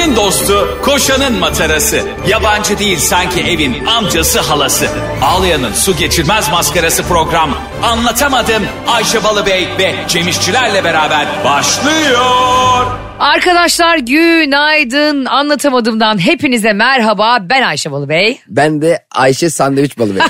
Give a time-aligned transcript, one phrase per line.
[0.00, 2.00] Ayşe'nin dostu, koşanın matarası.
[2.28, 4.86] Yabancı değil sanki evin amcası halası.
[5.22, 7.50] Ağlayan'ın su geçirmez maskarası program.
[7.82, 12.86] Anlatamadım Ayşe Balıbey ve Cemişçilerle beraber başlıyor.
[13.18, 18.40] Arkadaşlar günaydın anlatamadığımdan hepinize merhaba ben Ayşe Balıbey.
[18.48, 20.22] Ben de Ayşe Sandviç Balı Bey.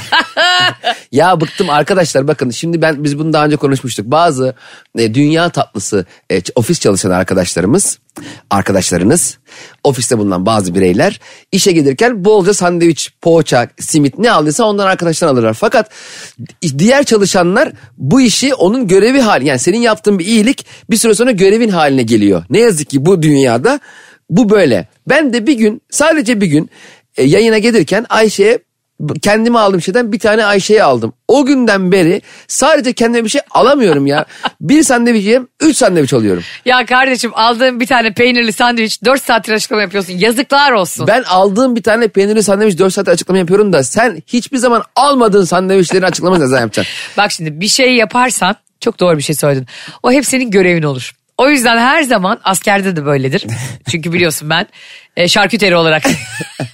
[1.12, 4.06] ya bıktım arkadaşlar bakın şimdi ben biz bunu daha önce konuşmuştuk.
[4.06, 4.54] Bazı
[4.98, 7.98] e, dünya tatlısı e, ofis çalışan arkadaşlarımız,
[8.50, 9.38] arkadaşlarınız,
[9.84, 11.20] ofiste bulunan bazı bireyler
[11.52, 15.54] işe gelirken bolca sandviç, poğaça, simit ne aldıysa ondan arkadaşlar alırlar.
[15.54, 15.90] Fakat
[16.78, 21.30] diğer çalışanlar bu işi onun görevi hali yani senin yaptığın bir iyilik bir süre sonra
[21.30, 22.44] görevin haline geliyor.
[22.50, 23.80] Ne yazık ki bu dünyada
[24.30, 24.88] bu böyle.
[25.08, 26.70] Ben de bir gün sadece bir gün
[27.16, 28.58] e, yayına gelirken Ayşe'ye
[29.22, 31.12] kendime aldığım şeyden bir tane Ayşe'ye aldım.
[31.28, 34.24] O günden beri sadece kendime bir şey alamıyorum ya.
[34.60, 36.42] bir sandviç yiyeyim, üç sandviç alıyorum.
[36.64, 41.06] Ya kardeşim aldığım bir tane peynirli sandviç 4 saattir açıklama yapıyorsun yazıklar olsun.
[41.06, 45.44] Ben aldığım bir tane peynirli sandviç 4 saat açıklama yapıyorum da sen hiçbir zaman almadığın
[45.44, 46.94] sandviçlerin açıklamasını ne zaman yapacaksın?
[47.16, 49.66] Bak şimdi bir şey yaparsan çok doğru bir şey söyledin.
[50.02, 51.12] O hep senin görevin olur.
[51.40, 53.46] O yüzden her zaman askerde de böyledir.
[53.90, 54.66] Çünkü biliyorsun ben
[55.16, 56.02] e, şarküteri olarak.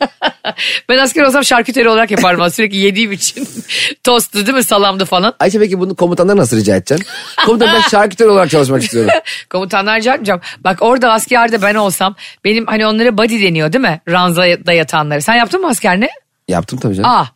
[0.89, 2.51] ben asker olsam şarküteri olarak yaparım.
[2.51, 3.49] Sürekli yediğim için.
[4.05, 5.35] Tostu değil mi salamdı falan.
[5.41, 7.07] Ayşe peki bunu komutanlara nasıl rica edeceksin?
[7.47, 9.11] Komutan ben şarküteri olarak çalışmak istiyorum.
[9.51, 10.41] Komutanlar rica etmeyeceğim.
[10.65, 14.01] Bak orada askerde ben olsam benim hani onlara body deniyor değil mi?
[14.09, 15.23] Ranzada yatanları.
[15.23, 16.09] Sen yaptın mı asker ne?
[16.49, 17.11] Yaptım tabii canım.
[17.11, 17.27] Aa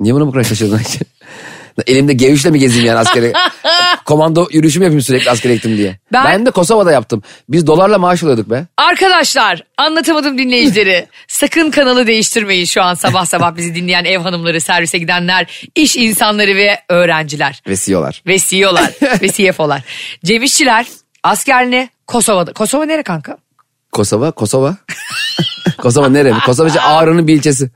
[0.00, 1.00] Niye buna bu kadar şaşırdın Ayşe?
[1.86, 3.32] Elimde gevişle mi gezeyim yani askere?
[4.04, 5.98] Komando yürüyüşü mü yapayım sürekli askere gittim diye?
[6.12, 6.46] Ben- Ben...
[6.46, 7.22] de Kosova'da yaptım.
[7.48, 8.66] Biz dolarla maaş alıyorduk be.
[8.76, 11.06] Arkadaşlar anlatamadım dinleyicileri.
[11.28, 16.56] Sakın kanalı değiştirmeyin şu an sabah sabah bizi dinleyen ev hanımları, servise gidenler, iş insanları
[16.56, 17.62] ve öğrenciler.
[17.68, 18.22] Ve CEO'lar.
[18.26, 18.90] Ve CEO'lar
[19.22, 19.82] ve CFO'lar.
[20.24, 20.86] Cem İşçiler
[21.22, 22.52] askerliğini Kosova'da.
[22.52, 23.36] Kosova nere kanka?
[23.92, 24.76] Kosova, Kosova.
[25.78, 26.34] Kosova nere?
[26.46, 27.70] Kosova işte Ağrı'nın bir ilçesi.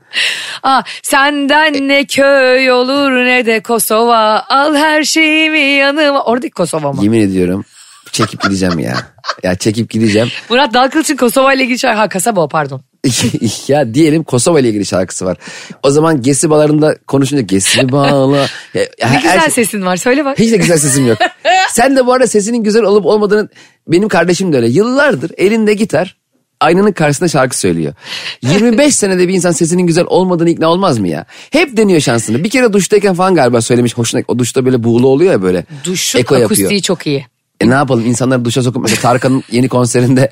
[0.63, 4.45] Aa, senden ne köy olur ne de Kosova.
[4.49, 6.23] Al her şeyimi yanıma.
[6.23, 7.03] Oradaki Kosova mı?
[7.03, 7.65] Yemin ediyorum
[8.13, 8.97] çekip gideceğim ya.
[9.43, 10.27] Ya çekip gideceğim.
[10.49, 11.99] Murat Dalkılıç'ın Kosova ile ilgili şarkı.
[11.99, 12.81] Ha kasaba o pardon.
[13.67, 15.37] ya diyelim Kosova ile ilgili şarkısı var.
[15.83, 18.37] O zaman Gesi balarında konuşunca Gesi bağla.
[18.73, 20.39] Ya, ya Ne her güzel şey- sesin var söyle bak.
[20.39, 21.17] Hiç de güzel sesim yok.
[21.71, 23.49] Sen de bu arada sesinin güzel olup olmadığını
[23.87, 24.67] benim kardeşim de öyle.
[24.69, 26.17] Yıllardır elinde gitar
[26.59, 27.93] aynanın karşısında şarkı söylüyor.
[28.41, 31.25] 25 senede bir insan sesinin güzel olmadığını ikna olmaz mı ya?
[31.51, 32.43] Hep deniyor şansını.
[32.43, 34.21] Bir kere duştayken falan galiba söylemiş hoşuna.
[34.27, 35.65] O duşta böyle buğulu oluyor ya böyle.
[35.83, 36.81] Duşun Eko akustiği yapıyor.
[36.81, 37.25] çok iyi.
[37.63, 40.29] E ne yapalım insanları duşa sokup mesela Tarkan'ın yeni konserinde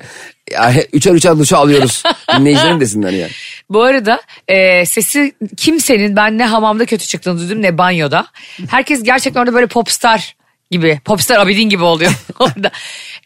[0.92, 2.02] üçer üçer duşa alıyoruz.
[2.38, 3.30] Dinleyicilerin desinler yani.
[3.70, 8.26] Bu arada e, sesi kimsenin ben ne hamamda kötü çıktığını duydum ne banyoda.
[8.68, 10.36] Herkes gerçekten orada böyle popstar
[10.70, 12.68] gibi, popstar Abidin gibi oluyor orada.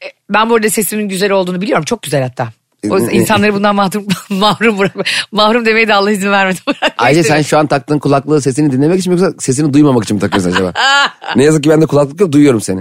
[0.05, 1.85] E, ben bu arada sesimin güzel olduğunu biliyorum.
[1.85, 2.49] Çok güzel hatta.
[2.91, 4.95] O yüzden insanları bundan mahrum, mahrum bırak.
[5.33, 6.59] Mahrum demeye de Allah izin vermedi.
[6.99, 10.21] Ayşe sen şu an taktığın kulaklığı sesini dinlemek için mi yoksa sesini duymamak için mi
[10.21, 10.73] takıyorsun acaba?
[11.37, 12.81] ne yazık ki bende kulaklık yok duyuyorum seni.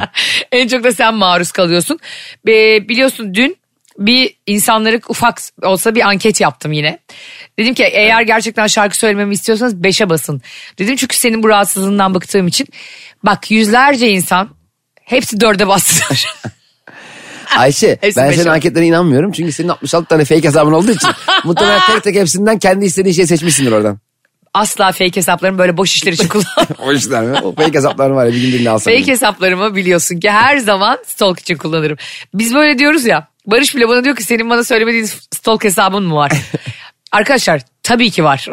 [0.51, 1.99] en çok da sen maruz kalıyorsun.
[2.45, 3.57] Be, biliyorsun dün
[3.97, 6.99] bir insanları ufak olsa bir anket yaptım yine.
[7.59, 10.41] Dedim ki eğer gerçekten şarkı söylememi istiyorsanız beşe basın.
[10.79, 12.67] Dedim çünkü senin bu rahatsızlığından bıktığım için.
[13.23, 14.49] Bak yüzlerce insan
[15.03, 16.25] hepsi dörde bastılar.
[17.57, 19.31] Ayşe Hepsi ben senin anketlerine inanmıyorum.
[19.31, 21.09] Çünkü senin 66 tane fake hesabın olduğu için
[21.43, 23.99] muhtemelen tek tek hepsinden kendi istediğin şeyi seçmişsindir oradan.
[24.53, 26.67] Asla fake hesaplarımı böyle boş işler için kullanmam.
[26.79, 27.37] O işler mi?
[27.43, 28.93] O fake hesaplar var ya bir gün birini alsam.
[28.93, 31.97] Fake hesaplarımı biliyorsun ki her zaman stalk için kullanırım.
[32.33, 33.27] Biz böyle diyoruz ya.
[33.45, 36.31] Barış bile bana diyor ki senin bana söylemediğin stalk hesabın mı var?
[37.11, 38.47] Arkadaşlar tabii ki var.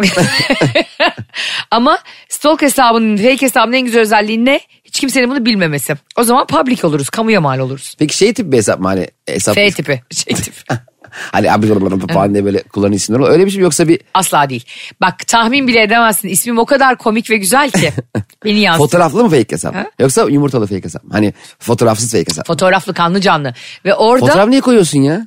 [1.71, 1.99] Ama
[2.29, 4.61] stalk hesabının fake hesabının en güzel özelliği ne?
[4.85, 5.95] Hiç kimsenin bunu bilmemesi.
[6.17, 7.11] O zaman public oluruz.
[7.11, 7.95] Kamuya mal oluruz.
[7.99, 9.55] Peki şey tip bir hesap mı hani hesap?
[9.55, 10.03] F tipi.
[10.11, 10.63] Şey tipi.
[11.33, 11.69] hani abi
[12.13, 13.35] falan diye böyle kullanıcı isimleri oluyor.
[13.35, 14.65] Öyle bir şey mi yoksa bir Asla değil.
[15.01, 16.29] Bak tahmin bile edemezsin.
[16.29, 17.93] İsmim o kadar komik ve güzel ki.
[18.45, 18.89] Beni yansıtıyor.
[18.89, 19.75] fotoğraflı mı fake hesap?
[19.75, 19.87] Ha?
[19.99, 21.03] Yoksa yumurtalı fake hesap?
[21.13, 22.47] Hani fotoğrafsız fake hesap.
[22.47, 23.55] Fotoğraflı kanlı canlı.
[23.85, 25.27] Ve orada Fotoğraf niye koyuyorsun ya?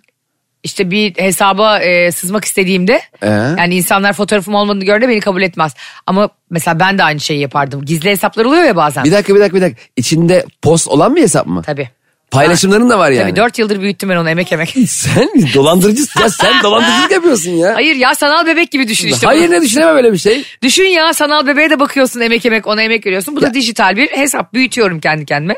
[0.66, 3.28] İşte bir hesaba e, sızmak istediğimde Ee?
[3.30, 5.74] yani insanlar fotoğrafım olmadığını gördüğünde beni kabul etmez.
[6.08, 7.86] Ama mesela ben de aynı şeyi yapardım.
[7.86, 9.04] Gizli hesaplar oluyor ya bazen.
[9.04, 9.82] Bir dakika bir dakika bir dakika.
[9.96, 11.62] İçinde post olan bir hesap mı?
[11.66, 11.90] Tabii.
[12.32, 13.30] Paylaşımların da var yani.
[13.30, 14.76] Tabii dört yıldır büyüttüm ben onu emek emek.
[14.88, 17.76] Sen dolandırıcı ya sen dolandırıcılık yapıyorsun ya.
[17.76, 19.28] Hayır ya sanal bebek gibi düşün işte.
[19.28, 19.52] Hayır bunu.
[19.52, 20.44] ne düşünemem böyle bir şey.
[20.64, 23.36] Düşün ya sanal bebeğe de bakıyorsun emek emek ona emek veriyorsun.
[23.36, 25.56] Bu da dijital bir hesap büyütüyorum kendi kendime.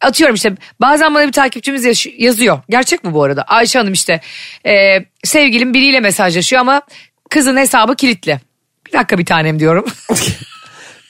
[0.00, 2.60] Atıyorum işte bazen bana bir takipçimiz yaş- yazıyor.
[2.70, 3.42] Gerçek mi bu arada?
[3.42, 4.20] Ayşe Hanım işte
[4.66, 6.82] e, sevgilim biriyle mesajlaşıyor ama
[7.30, 8.40] kızın hesabı kilitli.
[8.86, 9.84] Bir dakika bir tanem diyorum.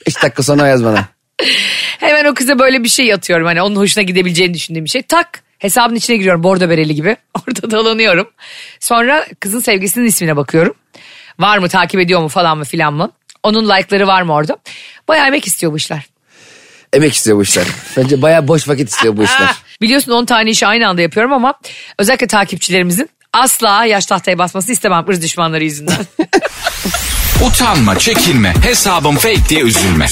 [0.06, 1.04] 5 dakika sonra yaz bana.
[1.98, 3.46] Hemen o kıza böyle bir şey atıyorum.
[3.46, 5.02] Hani onun hoşuna gidebileceğini düşündüğüm bir şey.
[5.02, 7.16] Tak Hesabın içine giriyorum bordo bereli gibi.
[7.34, 8.30] Orada dolanıyorum.
[8.80, 10.74] Sonra kızın sevgisinin ismine bakıyorum.
[11.38, 13.10] Var mı takip ediyor mu falan mı filan mı?
[13.42, 14.56] Onun like'ları var mı orada?
[15.08, 16.06] Bayağı emek istiyor bu işler.
[16.92, 17.66] Emek istiyor bu işler.
[17.96, 19.48] Bence bayağı boş vakit istiyor bu işler.
[19.82, 21.54] Biliyorsun 10 tane işi aynı anda yapıyorum ama
[21.98, 25.96] özellikle takipçilerimizin asla yaş tahtaya basmasını istemem ırz düşmanları yüzünden.
[27.46, 30.06] Utanma, çekinme, hesabım fake diye üzülme.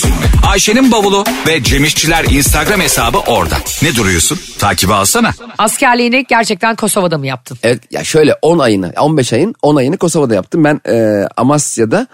[0.46, 3.54] Ayşe'nin bavulu ve Cemişçiler Instagram hesabı orada.
[3.82, 4.38] Ne duruyorsun?
[4.58, 5.30] Takibi alsana.
[5.58, 7.58] Askerliğini gerçekten Kosova'da mı yaptın?
[7.62, 10.64] Evet ya şöyle 10 ayını 15 ayın 10 ayını Kosova'da yaptım.
[10.64, 12.06] Ben e, Amasya'da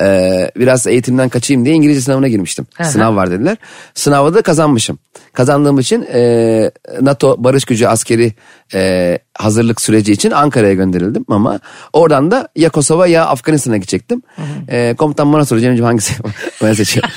[0.00, 0.04] e,
[0.56, 2.66] biraz eğitimden kaçayım diye İngilizce sınavına girmiştim.
[2.76, 2.84] hı.
[2.84, 3.56] Sınav var dediler.
[3.94, 4.98] Sınavda da kazanmışım.
[5.32, 6.70] Kazandığım için e,
[7.00, 8.34] NATO barış gücü askeri
[8.74, 11.60] e, hazırlık süreci için Ankara'ya gönderildim ama
[11.92, 14.22] oradan da ya Kosova ya Afganistan'a gidecektim.
[14.68, 16.14] E, komutan bana soruyor Cemciğim hangisi?
[16.62, 17.10] ben seçiyorum.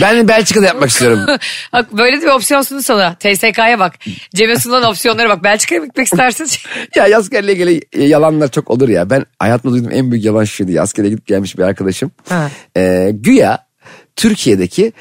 [0.00, 1.20] ben Belçika'da yapmak istiyorum.
[1.72, 3.14] Bak böyle bir opsiyon sundu sana.
[3.14, 3.94] TSK'ya bak.
[4.34, 5.44] Cem'e sunulan opsiyonlara bak.
[5.44, 6.46] Belçika'ya mı gitmek istersin?
[6.96, 9.10] ya askerle ilgili yalanlar çok olur ya.
[9.10, 10.82] Ben hayatımda duyduğum en büyük yalan ya.
[10.82, 12.10] Askere gidip gelmiş bir arkadaşım.
[12.28, 12.50] Ha.
[12.76, 13.66] Ee, güya
[14.16, 14.92] Türkiye'deki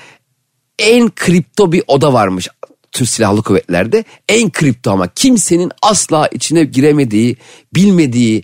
[0.80, 2.48] en kripto bir oda varmış.
[2.92, 7.38] Türk Silahlı Kuvvetler'de en kripto ama kimsenin asla içine giremediği,
[7.76, 8.44] bilmediği,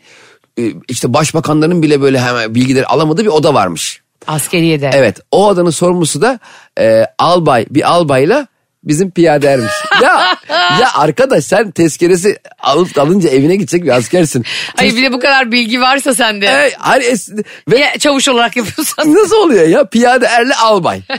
[0.60, 4.02] e, işte başbakanların bile böyle hemen bilgileri alamadığı bir oda varmış.
[4.28, 4.90] Askeriyede.
[4.94, 6.40] Evet o odanın sorumlusu da
[6.80, 8.48] e, albay bir albayla
[8.88, 9.72] bizim piyade ermiş.
[10.04, 10.36] ya
[10.81, 14.45] ya arkadaş sen tezkeresi alıp alınca evine gidecek bir askersin.
[14.75, 16.45] Hayır bir de bu kadar bilgi varsa sende.
[16.45, 19.13] E, hani es- ve Ya çavuş olarak yapıyorsan.
[19.16, 21.01] nasıl oluyor ya piyade erle albay.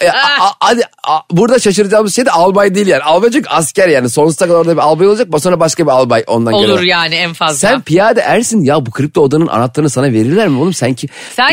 [0.00, 3.02] E, a- a- hadi a- burada şaşıracağımız şey de albay değil yani.
[3.02, 6.52] Albay çünkü asker yani sonsuza kadar orada bir albay olacak sonra başka bir albay ondan
[6.52, 6.82] Olur gelen.
[6.98, 7.54] yani en fazla.
[7.56, 11.08] Sen Sen, piyade ersin ya bu kripto odanın anahtarını sana verirler mi oğlum sen ki?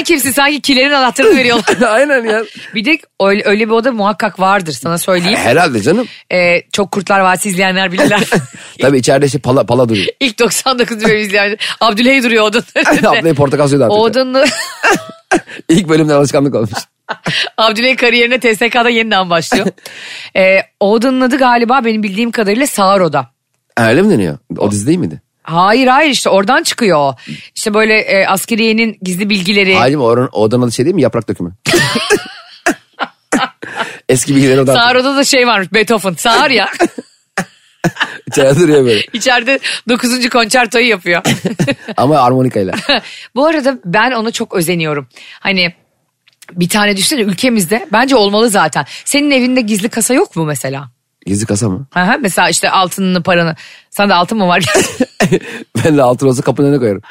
[0.06, 0.32] kimsin?
[0.32, 1.82] Sanki kilerin anahtarını veriyorlar.
[1.96, 2.44] Aynen ya.
[2.76, 5.40] bir de öyle, öyle bir oda muhakkak vardır sana söyleyeyim.
[5.46, 6.08] Herhalde canım.
[6.32, 8.24] Ee, çok Kurtlar Vadisi izleyenler bilirler.
[8.82, 10.08] Tabii içeride şey pala, pala duruyor.
[10.20, 11.58] İlk 99 bölüm izleyenler.
[11.82, 13.10] Abdülhey duruyor odanın önünde.
[13.20, 14.02] Ablayı portakal suyu dağıtıyor.
[14.02, 14.46] odanın
[15.70, 16.72] İlk bölümden alışkanlık olmuş.
[17.58, 19.68] Abdülhey kariyerine TSK'da yeniden başlıyor.
[20.38, 23.30] Ee, odanın adı galiba benim bildiğim kadarıyla Sağır Oda.
[23.78, 24.38] Öyle mi deniyor?
[24.58, 25.22] O dizi değil miydi?
[25.44, 27.16] Hayır hayır işte oradan çıkıyor o.
[27.56, 29.76] İşte böyle e, askeriyenin gizli bilgileri.
[29.76, 30.04] Hayır mı?
[30.04, 31.02] Oranın, odanın adı şey değil mi?
[31.02, 31.54] Yaprak dökümü.
[34.10, 34.76] Eski bilgileri odan.
[34.76, 36.14] Sağır Oda'da şey varmış Beethoven.
[36.14, 36.70] Sağır ya.
[38.28, 39.02] İçeride duruyor böyle.
[39.14, 39.60] İçeride
[39.90, 40.30] 9.
[40.30, 41.22] konçertoyu yapıyor.
[41.98, 42.74] Ama armonikayla.
[43.36, 45.08] Bu arada ben ona çok özeniyorum.
[45.40, 45.74] Hani
[46.52, 48.86] bir tane düşünsene ülkemizde bence olmalı zaten.
[49.06, 50.90] Senin evinde gizli kasa yok mu mesela?
[51.26, 51.86] Gizli kasa mı?
[51.94, 53.56] Hı hı, mesela işte altınını paranı.
[53.90, 54.64] Sende altın mı var?
[55.86, 57.02] ben de altın olsa kapının önüne koyarım.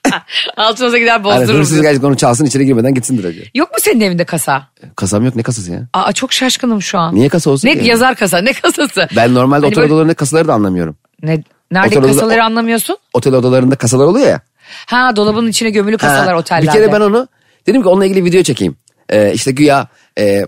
[0.56, 1.46] altın olsa gider Hani bozdururum.
[1.48, 1.82] hırsız diyorsun.
[1.82, 3.56] gelecek onu çalsın içeri girmeden gitsin direkt.
[3.56, 4.68] Yok mu senin evinde kasa?
[4.96, 5.86] Kasam yok ne kasası ya?
[5.92, 7.14] Aa çok şaşkınım şu an.
[7.14, 7.88] Niye kasa olsun Ne ki?
[7.88, 9.08] yazar kasa ne kasası?
[9.16, 10.96] Ben normalde Hani otel böyle- odalarında kasaları da anlamıyorum.
[11.22, 12.96] Ne, nerede Otel odada- kasaları anlamıyorsun?
[13.12, 14.40] Otel odalarında kasalar oluyor ya.
[14.86, 16.66] Ha dolabın içine gömülü kasalar Ha, otellerde.
[16.66, 17.28] Bir kere ben onu
[17.66, 18.76] dedim ki onunla ilgili video çekeyim.
[19.10, 19.86] Ee, işte güya
[20.18, 20.46] e,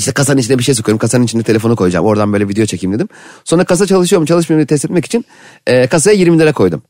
[0.00, 0.98] işte kasanın içine bir şey sokuyorum.
[0.98, 2.06] Kasanın içine telefonu koyacağım.
[2.06, 3.08] Oradan böyle video çekeyim dedim.
[3.44, 5.24] Sonra kasa çalışıyor mu çalışmıyor mu test etmek için
[5.66, 6.82] e, kasaya 20 lira koydum.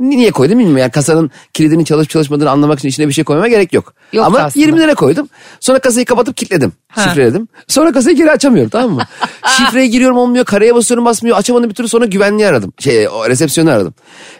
[0.00, 0.78] Ni- Niye koydum bilmiyorum.
[0.78, 3.94] Yani kasanın kilidinin çalışıp çalışmadığını anlamak için içine bir şey koymama gerek yok.
[4.12, 4.66] Yok Ama aslında.
[4.66, 5.28] 20 lira koydum.
[5.60, 6.72] Sonra kasayı kapatıp kilitledim.
[6.88, 7.02] Ha.
[7.02, 7.48] Şifreledim.
[7.68, 9.02] Sonra kasayı geri açamıyorum tamam mı?
[9.58, 10.44] Şifreye giriyorum olmuyor.
[10.44, 11.36] Kareye basıyorum basmıyor.
[11.36, 12.72] Açamadım bir türlü sonra güvenliği aradım.
[12.78, 13.94] Şey o resepsiyonu aradım.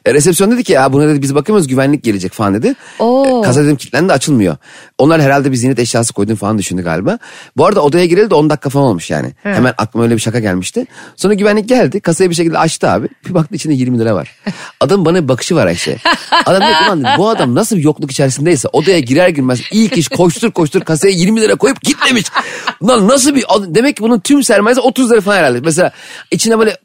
[0.06, 2.74] E, resepsiyon dedi ki ya buna dedi biz bakıyoruz güvenlik gelecek falan dedi.
[2.98, 3.40] Oo.
[3.40, 4.56] E, kasa dedim kilitlendi açılmıyor.
[4.98, 7.18] Onlar herhalde bir zinet eşyası koydun falan düşündü galiba.
[7.56, 9.32] Bu arada odaya gireli de 10 dakika falan olmuş yani.
[9.42, 10.86] Hemen aklıma öyle bir şaka gelmişti.
[11.16, 12.00] Sonra güvenlik geldi.
[12.00, 13.08] Kasayı bir şekilde açtı abi.
[13.28, 14.34] Bir baktı içinde 20 lira var.
[14.80, 15.96] Adam bana bir bakışı var Ayşe.
[16.46, 20.50] Adam dedi ulan bu adam nasıl bir yokluk içerisindeyse odaya girer girmez ilk iş koştur
[20.50, 22.24] koştur kasaya 20 lira koyup kilitlemiş.
[22.80, 25.60] Ulan nasıl bir demek ki bunun tüm sermayesi 30 lira falan herhalde.
[25.60, 25.90] Mesela
[26.30, 26.76] içine böyle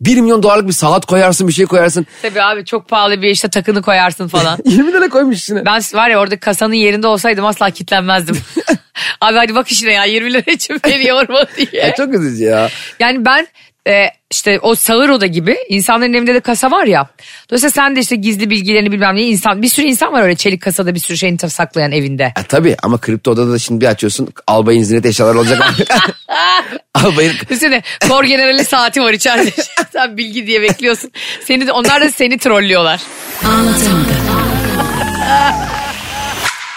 [0.00, 2.06] 1 milyon dolarlık bir saat koyarsın bir şey koyarsın.
[2.22, 4.58] Tabii abi çok pahalı bir işte takını koyarsın falan.
[4.64, 5.64] 20 lira koymuş içine.
[5.64, 8.36] ben var ya orada kasanın yerinde olsaydım asla kitlenmezdim.
[9.20, 11.82] abi hadi bak işine ya 20 lira için beni yorma diye.
[11.82, 12.70] Ya çok üzücü ya.
[13.00, 13.46] Yani ben
[13.88, 17.08] e, işte o sağır oda gibi insanların evinde de kasa var ya.
[17.50, 20.62] Dolayısıyla sen de işte gizli bilgilerini bilmem ne insan bir sürü insan var öyle çelik
[20.62, 22.24] kasada bir sürü şeyini saklayan evinde.
[22.24, 25.58] E, tabii ama kripto odada da şimdi bir açıyorsun albayın zinet eşyaları olacak.
[26.94, 29.50] albayın Düşünsene kor generali saati var içeride.
[29.92, 31.10] sen bilgi diye bekliyorsun.
[31.44, 33.00] Seni de, onlar da seni trollüyorlar.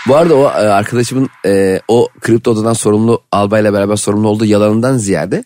[0.07, 4.97] Bu arada o e, arkadaşımın e, o kripto odadan sorumlu albayla beraber sorumlu olduğu yalanından
[4.97, 5.43] ziyade.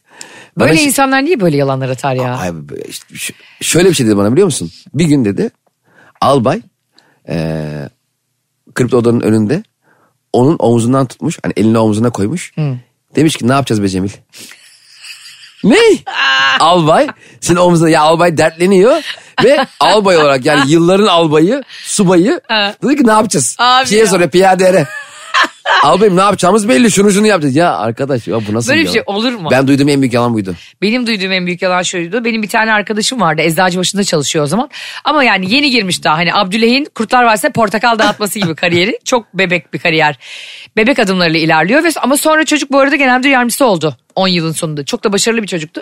[0.58, 2.38] bana Böyle şi- insanlar niye böyle yalanlar atar ya?
[2.38, 2.52] Ay,
[2.88, 4.72] işte şöyle bir şey dedi bana biliyor musun?
[4.94, 5.50] Bir gün dedi
[6.22, 6.62] albay
[7.30, 7.66] e,
[8.76, 9.64] kripto odanın önünde
[10.34, 11.40] onun omzundan tutmuş.
[11.44, 12.54] Hani elini omzuna koymuş.
[13.16, 14.10] Demiş ki ne yapacağız be Cemil?
[15.64, 15.78] Ne?
[16.60, 17.08] albay.
[17.42, 19.02] Şimdi omzunda ya albay dertleniyor.
[19.44, 22.42] Ve albay olarak yani yılların albayı, subayı.
[22.84, 23.56] Dedi ki ne yapacağız?
[23.60, 24.08] Abi Şeye ya.
[24.08, 24.88] soruyor piyadere.
[25.84, 27.56] Albayım ne yapacağımız belli şunu şunu yapacağız.
[27.56, 28.94] Ya arkadaş ya bu nasıl Böyle bir yalan?
[28.94, 29.50] şey olur mu?
[29.52, 30.56] Ben duyduğum en büyük yalan buydu.
[30.82, 32.26] Benim duyduğum en büyük yalan şuydu.
[32.26, 33.42] Benim bir tane arkadaşım vardı.
[33.42, 34.70] Eczacı başında çalışıyor o zaman.
[35.06, 36.18] Ama yani yeni girmiş daha.
[36.18, 39.00] Hani Abdüley'in Kurtlar Vadisi'ne portakal dağıtması gibi kariyeri.
[39.06, 40.16] Çok bebek bir kariyer.
[40.78, 41.84] Bebek adımlarıyla ilerliyor.
[41.84, 43.98] ve Ama sonra çocuk bu arada genel müdür yardımcısı oldu.
[44.16, 44.86] 10 yılın sonunda.
[44.86, 45.82] Çok da başarılı bir çocuktu.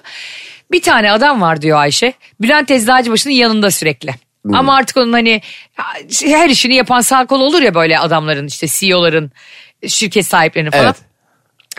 [0.71, 2.13] Bir tane adam var diyor Ayşe.
[2.41, 4.15] Bülent Eczacıbaşı'nın yanında sürekli.
[4.53, 5.41] Ama artık onun hani
[6.25, 9.31] her işini yapan sağ kol olur ya böyle adamların işte CEO'ların
[9.87, 10.85] şirket sahiplerinin falan.
[10.85, 10.95] Evet.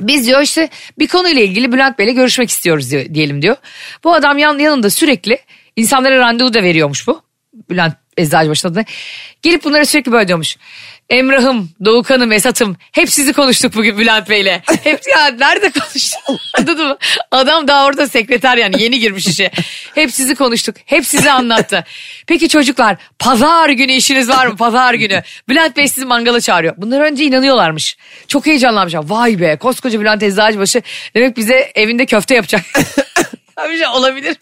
[0.00, 3.57] Biz diyor işte bir konuyla ilgili Bülent Bey'le görüşmek istiyoruz diyor, diyelim diyor.
[4.05, 5.38] Bu adam yan, yanında sürekli
[5.76, 7.23] insanlara randevu da veriyormuş bu.
[7.71, 8.85] Bülent Eczacıbaşı'nın adına.
[9.43, 10.57] Gelip bunlara sürekli böyle diyormuş.
[11.10, 14.62] Emrah'ım, Doğukan'ım, Esat'ım hep sizi konuştuk bugün Bülent Bey'le.
[14.84, 16.20] Hep ya nerede konuştuk?
[16.58, 16.96] Anladın mı?
[17.30, 19.50] Adam daha orada sekreter yani yeni girmiş işe.
[19.94, 20.76] Hep sizi konuştuk.
[20.86, 21.84] Hep sizi anlattı.
[22.26, 24.56] Peki çocuklar pazar günü işiniz var mı?
[24.56, 25.22] Pazar günü.
[25.48, 26.74] Bülent Bey sizi mangala çağırıyor.
[26.76, 27.96] Bunlar önce inanıyorlarmış.
[28.28, 29.04] Çok heyecanlanmışlar.
[29.08, 30.82] Vay be koskoca Bülent Eczacıbaşı
[31.14, 32.64] demek bize evinde köfte yapacak.
[33.56, 34.36] Abi şey olabilir.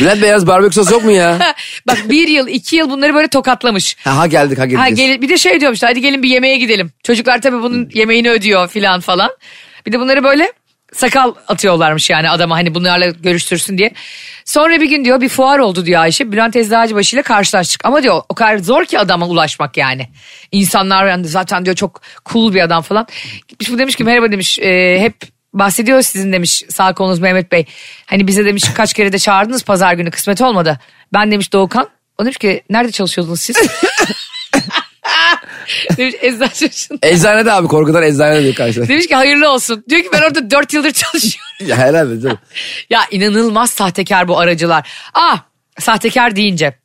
[0.00, 1.38] Bülent Beyaz barbekü sos yok mu ya?
[1.86, 3.96] Bak bir yıl iki yıl bunları böyle tokatlamış.
[4.04, 4.96] Ha, ha geldik ha Ha, geldik.
[4.96, 6.92] gel, bir de şey diyormuş hadi gelin bir yemeğe gidelim.
[7.02, 9.30] Çocuklar tabii bunun yemeğini ödüyor filan falan.
[9.86, 10.52] Bir de bunları böyle
[10.92, 13.92] sakal atıyorlarmış yani adama hani bunlarla görüştürsün diye.
[14.44, 16.32] Sonra bir gün diyor bir fuar oldu diyor Ayşe.
[16.32, 17.84] Bülent Eczacıbaşı ile karşılaştık.
[17.84, 20.08] Ama diyor o kadar zor ki adama ulaşmak yani.
[20.52, 22.00] İnsanlar yani zaten diyor çok
[22.32, 23.06] cool bir adam falan.
[23.48, 25.14] Gitmiş bu demiş ki merhaba demiş e, hep
[25.54, 27.66] bahsediyor sizin demiş sağ kolunuz Mehmet Bey.
[28.06, 30.78] Hani bize demiş kaç kere de çağırdınız pazar günü kısmet olmadı.
[31.12, 31.88] Ben demiş Doğukan.
[32.18, 33.56] O demiş ki nerede çalışıyordunuz siz?
[35.96, 37.08] demiş Eczacıbaşı'nda.
[37.08, 38.88] Eczanede abi korkudan eczanede diyor karşıda.
[38.88, 39.84] Demiş ki hayırlı olsun.
[39.88, 41.66] Diyor ki ben orada dört yıldır çalışıyorum.
[41.66, 42.38] ya herhalde canım.
[42.90, 44.88] ya inanılmaz sahtekar bu aracılar.
[45.14, 45.38] Ah
[45.78, 46.78] sahtekar deyince.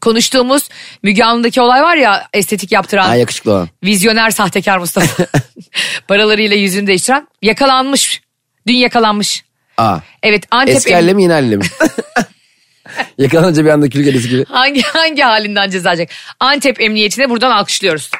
[0.00, 0.68] Konuştuğumuz
[1.02, 3.06] Müge Anlı'daki olay var ya estetik yaptıran.
[3.06, 3.68] Ha yakışıklı olan.
[3.84, 5.26] Vizyoner sahtekar Mustafa.
[6.08, 7.28] Paralarıyla yüzünü değiştiren.
[7.42, 8.22] Yakalanmış.
[8.66, 9.44] Dün yakalanmış.
[9.78, 9.98] Aa.
[10.22, 11.64] Evet Antep Eski halle mi yeni halle mi?
[13.18, 14.44] Yakalanınca bir anda kül kedisi gibi.
[14.44, 16.08] hangi hangi halinden ceza alacak?
[16.40, 18.10] Antep Emniyetine buradan alkışlıyoruz.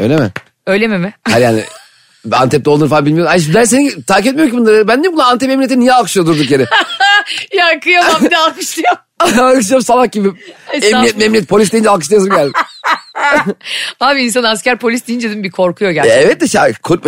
[0.00, 0.30] Öyle mi?
[0.66, 1.12] Öyle mi mi?
[1.28, 1.64] Hayır yani
[2.32, 3.32] Antep'te olduğunu falan bilmiyorum.
[3.32, 4.88] Ay ben seni takip etmiyorum ki bunları.
[4.88, 6.66] Ben de bu Antep Emniyeti niye alkışlıyor durduk yere?
[7.56, 8.98] ya kıyamam bir de alkışlıyorum.
[9.40, 10.28] Alkışlıyorum salak gibi.
[10.82, 12.52] Emniyet memniyet polis deyince alkışlayasım geldi.
[14.00, 16.22] Abi insan asker polis deyince de bir korkuyor E, gerçekten.
[16.22, 16.60] evet de şey,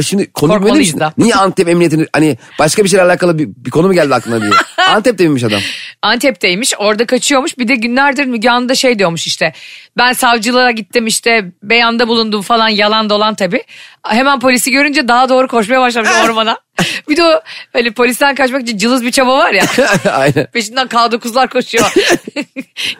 [0.03, 1.13] şimdi konu böyle.
[1.19, 4.51] Niye Antep Emniyeti'nin hani başka bir şeyle alakalı bir, bir konu mu geldi aklına diye.
[4.89, 5.61] Antep'te miymiş adam?
[6.03, 9.53] Antep'teymiş orada kaçıyormuş bir de günlerdir Müge Anlı da şey diyormuş işte
[9.99, 13.63] ben savcılığa gittim işte beyanda bulundum falan yalan dolan tabii.
[14.07, 16.59] Hemen polisi görünce daha doğru koşmaya başlamış ormana.
[17.09, 17.41] bir de o
[17.73, 19.65] hani polisten kaçmak için cılız bir çaba var ya.
[20.13, 20.47] Aynen.
[20.47, 21.85] Peşinden K9'lar koşuyor.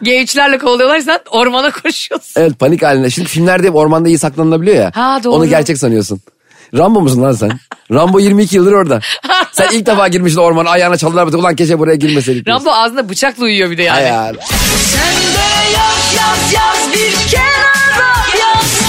[0.03, 2.41] G3'lerle kovalıyorlar sen ormana koşuyorsun.
[2.41, 3.09] Evet panik halinde.
[3.09, 4.91] Şimdi filmlerde hep ormanda iyi saklanılabiliyor ya.
[4.95, 5.33] Ha, doğru.
[5.33, 6.21] Onu gerçek sanıyorsun.
[6.77, 7.51] Rambo musun lan sen?
[7.91, 8.99] Rambo 22 yıldır orada.
[9.51, 11.27] Sen ilk defa girmişsin ormana ayağına çaldılar.
[11.27, 11.37] batı.
[11.37, 12.47] Ulan keşke buraya girmeseydik.
[12.47, 13.99] Rambo ağzında bıçakla uyuyor bir de yani.
[13.99, 14.35] Hayal.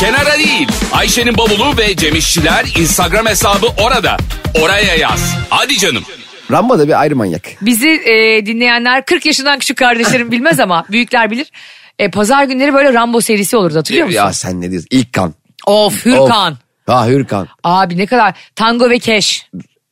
[0.04, 0.68] Kenara değil.
[0.92, 4.16] Ayşe'nin bavulu ve Cemişçiler Instagram hesabı orada.
[4.62, 5.37] Oraya yaz.
[5.50, 6.04] Hadi canım.
[6.50, 7.42] Rambo da bir ayrı manyak.
[7.61, 11.50] Bizi e, dinleyenler 40 yaşından küçük kardeşlerim bilmez ama büyükler bilir.
[11.99, 14.16] E, pazar günleri böyle Rambo serisi olurdu hatırlıyor musun?
[14.18, 14.88] Ya sen ne diyorsun?
[14.90, 15.34] İlk kan.
[15.66, 16.52] Of Hürkan.
[16.52, 16.58] Of.
[16.87, 17.49] Ha Hürkan.
[17.64, 19.46] Abi ne kadar tango ve keş.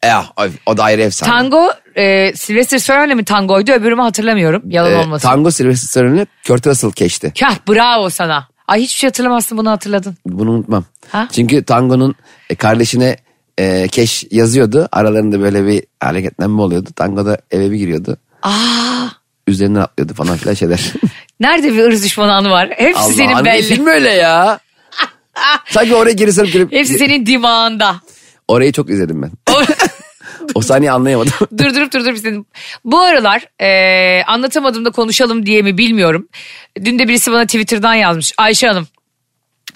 [0.05, 0.27] Ya
[0.67, 1.31] o da ayrı efsane.
[1.33, 5.29] Tango e, Sylvester Stallone'le mi tangoydu öbürümü hatırlamıyorum yalan Ee, olmasın.
[5.29, 7.33] Tango Sylvester Stallone'le Kurt Russell keşti.
[7.41, 8.52] Kah bravo sana.
[8.69, 10.17] Ay hiçbir şey hatırlamazsın bunu hatırladın.
[10.27, 10.85] Bunu unutmam.
[11.09, 11.29] Ha?
[11.33, 12.15] Çünkü Tango'nun
[12.51, 13.17] e, kardeşine
[13.59, 14.89] e, keş yazıyordu.
[14.93, 16.89] Aralarında böyle bir hareketlenme oluyordu.
[16.97, 18.17] Tango da eve bir giriyordu.
[18.43, 19.09] Aa,
[19.47, 20.93] Üzerinden atlıyordu falan filan şeyler.
[21.41, 22.71] nerede bir ırz düşmanı anı var?
[22.77, 23.63] Hepsi senin Allah'ım, belli.
[23.63, 24.59] Film öyle ya.
[25.71, 26.73] Sanki oraya geri sarıp girip...
[26.73, 27.97] Hepsi senin dimağında.
[28.49, 29.31] Orayı çok izledim ben.
[30.55, 31.33] O sahneyi anlayamadım.
[31.59, 32.45] durdurup durdurup istedim.
[32.85, 36.29] Bu aralar e, anlatamadığımda konuşalım diye mi bilmiyorum.
[36.85, 38.33] Dün de birisi bana Twitter'dan yazmış.
[38.39, 38.87] Ayşe Hanım.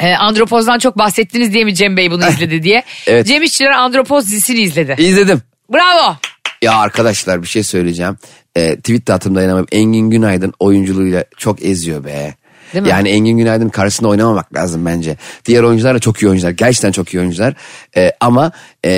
[0.00, 2.82] E, Andropoz'dan çok bahsettiniz diye mi Cem Bey bunu izledi diye.
[3.06, 3.26] Evet.
[3.26, 4.94] Cem İşçiler Andropoz dizisini izledi.
[4.98, 5.42] İzledim.
[5.72, 6.16] Bravo.
[6.62, 8.16] Ya arkadaşlar bir şey söyleyeceğim.
[8.56, 9.66] Ee, tweet de atım dayanamam.
[9.72, 12.34] Engin Günaydın oyunculuğuyla çok eziyor be.
[12.72, 12.88] Değil mi?
[12.88, 15.16] Yani Engin Günaydın karşısında oynamamak lazım bence.
[15.44, 16.50] Diğer oyuncular da çok iyi oyuncular.
[16.50, 17.54] Gerçekten çok iyi oyuncular.
[17.96, 18.52] Ee, ama
[18.84, 18.90] e,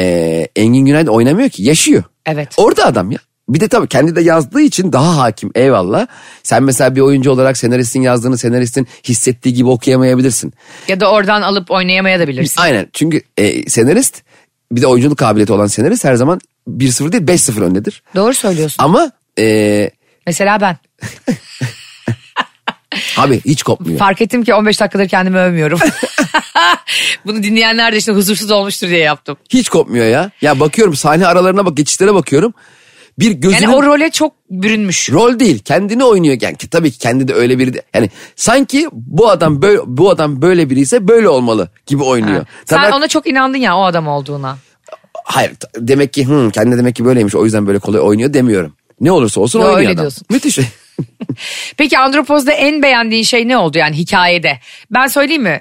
[0.56, 1.62] Engin Günaydın oynamıyor ki.
[1.62, 2.02] Yaşıyor.
[2.26, 2.48] Evet.
[2.56, 3.18] Orada adam ya.
[3.48, 6.06] Bir de tabii kendi de yazdığı için daha hakim eyvallah.
[6.42, 10.52] Sen mesela bir oyuncu olarak senaristin yazdığını senaristin hissettiği gibi okuyamayabilirsin.
[10.88, 12.60] Ya da oradan alıp oynayamaya da bilirsin.
[12.60, 14.22] Aynen çünkü e, senarist
[14.72, 18.02] bir de oyunculuk kabiliyeti olan senarist her zaman 1-0 değil 5-0 öndedir.
[18.14, 18.84] Doğru söylüyorsun.
[18.84, 19.90] Ama e,
[20.26, 20.76] Mesela ben.
[23.16, 23.98] abi hiç kopmuyor.
[23.98, 25.78] Fark ettim ki 15 dakikadır kendimi övmüyorum.
[27.26, 29.36] Bunu dinleyenler de işte huzursuz olmuştur diye yaptım.
[29.50, 30.30] Hiç kopmuyor ya.
[30.40, 32.54] Ya bakıyorum sahne aralarına bak geçişlere bakıyorum.
[33.18, 35.10] Bir gözünün Yani o role çok bürünmüş.
[35.12, 38.88] rol değil kendini oynuyor yani ki tabii ki kendi de öyle biri de- yani sanki
[38.92, 42.46] bu adam böyle bu adam böyle biri ise böyle olmalı gibi oynuyor.
[42.64, 44.58] Sen Tabii- ona çok inandın ya o adam olduğuna.
[45.24, 48.72] hayır demek ki hı, kendi demek ki böyleymiş o yüzden böyle kolay oynuyor demiyorum.
[49.00, 50.00] Ne olursa olsun Yo, oynuyor öyle adam.
[50.00, 50.26] diyorsun.
[50.30, 50.58] Müthiş.
[51.76, 54.58] Peki Andropoz'da en beğendiğin şey ne oldu yani hikayede?
[54.90, 55.60] Ben söyleyeyim mi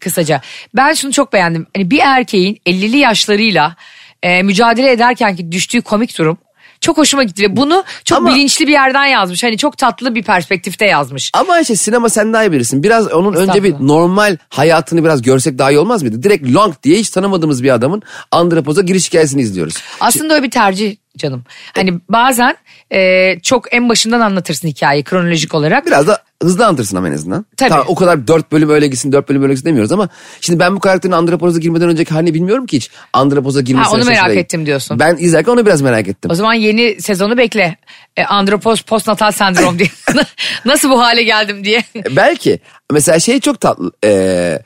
[0.00, 0.40] kısaca?
[0.74, 1.66] Ben şunu çok beğendim.
[1.76, 3.76] Hani bir erkeğin 50'li yaşlarıyla
[4.22, 6.38] e, mücadele ederken ki düştüğü komik durum
[6.80, 9.42] çok hoşuma gitti ve bunu çok Ama- bilinçli bir yerden yazmış.
[9.42, 11.30] Hani çok tatlı bir perspektifte yazmış.
[11.34, 12.82] Ama işte sinema sen daha iyi bilirsin.
[12.82, 16.22] Biraz onun önce bir normal hayatını biraz görsek daha iyi olmaz mıydı?
[16.22, 19.74] Direkt Long diye hiç tanımadığımız bir adamın Andropoz'a giriş hikayesini izliyoruz.
[20.00, 21.44] Aslında o bir tercih canım.
[21.74, 22.56] Hani bazen
[22.92, 25.86] e, çok en başından anlatırsın hikayeyi kronolojik olarak.
[25.86, 27.46] Biraz da hızlı anlatırsın ama en azından.
[27.56, 27.68] Tabii.
[27.68, 30.08] Tamam, o kadar dört bölüm öyle gitsin dört bölüm öyle gitsin demiyoruz ama
[30.40, 32.90] şimdi ben bu karakterin Andropoz'a girmeden önceki halini bilmiyorum ki hiç.
[33.12, 34.40] Andropoz'a girmesine Ha, onu merak şaşırayım.
[34.40, 34.98] ettim diyorsun.
[34.98, 36.30] Ben izlerken onu biraz merak ettim.
[36.30, 37.76] O zaman yeni sezonu bekle.
[38.16, 39.88] E, andropoz postnatal sendrom diye.
[40.64, 41.82] Nasıl bu hale geldim diye.
[42.10, 42.60] Belki.
[42.92, 43.92] Mesela şey çok tatlı.
[44.04, 44.58] Ee,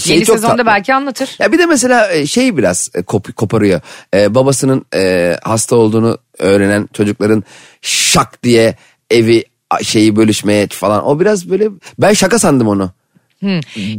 [0.00, 0.66] şey yeni çok sezonda tatlı.
[0.66, 1.36] belki anlatır.
[1.38, 3.80] Ya bir de mesela e, şey biraz e, kop- koparıyor.
[4.14, 7.44] E, babasının e, hasta olduğunu öğrenen çocukların
[7.82, 8.74] şak diye
[9.10, 9.44] evi
[9.82, 11.06] şeyi bölüşmeye falan.
[11.06, 12.90] O biraz böyle ben şaka sandım onu.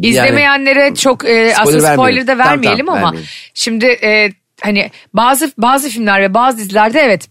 [0.01, 2.27] İzlemeyenlere çok e, aslında spoiler vermeyelim.
[2.27, 3.29] da Tamam, vermeyelim tamam, ama vermeyelim.
[3.53, 4.29] şimdi e,
[4.61, 7.27] hani bazı bazı filmler ve bazı dizilerde evet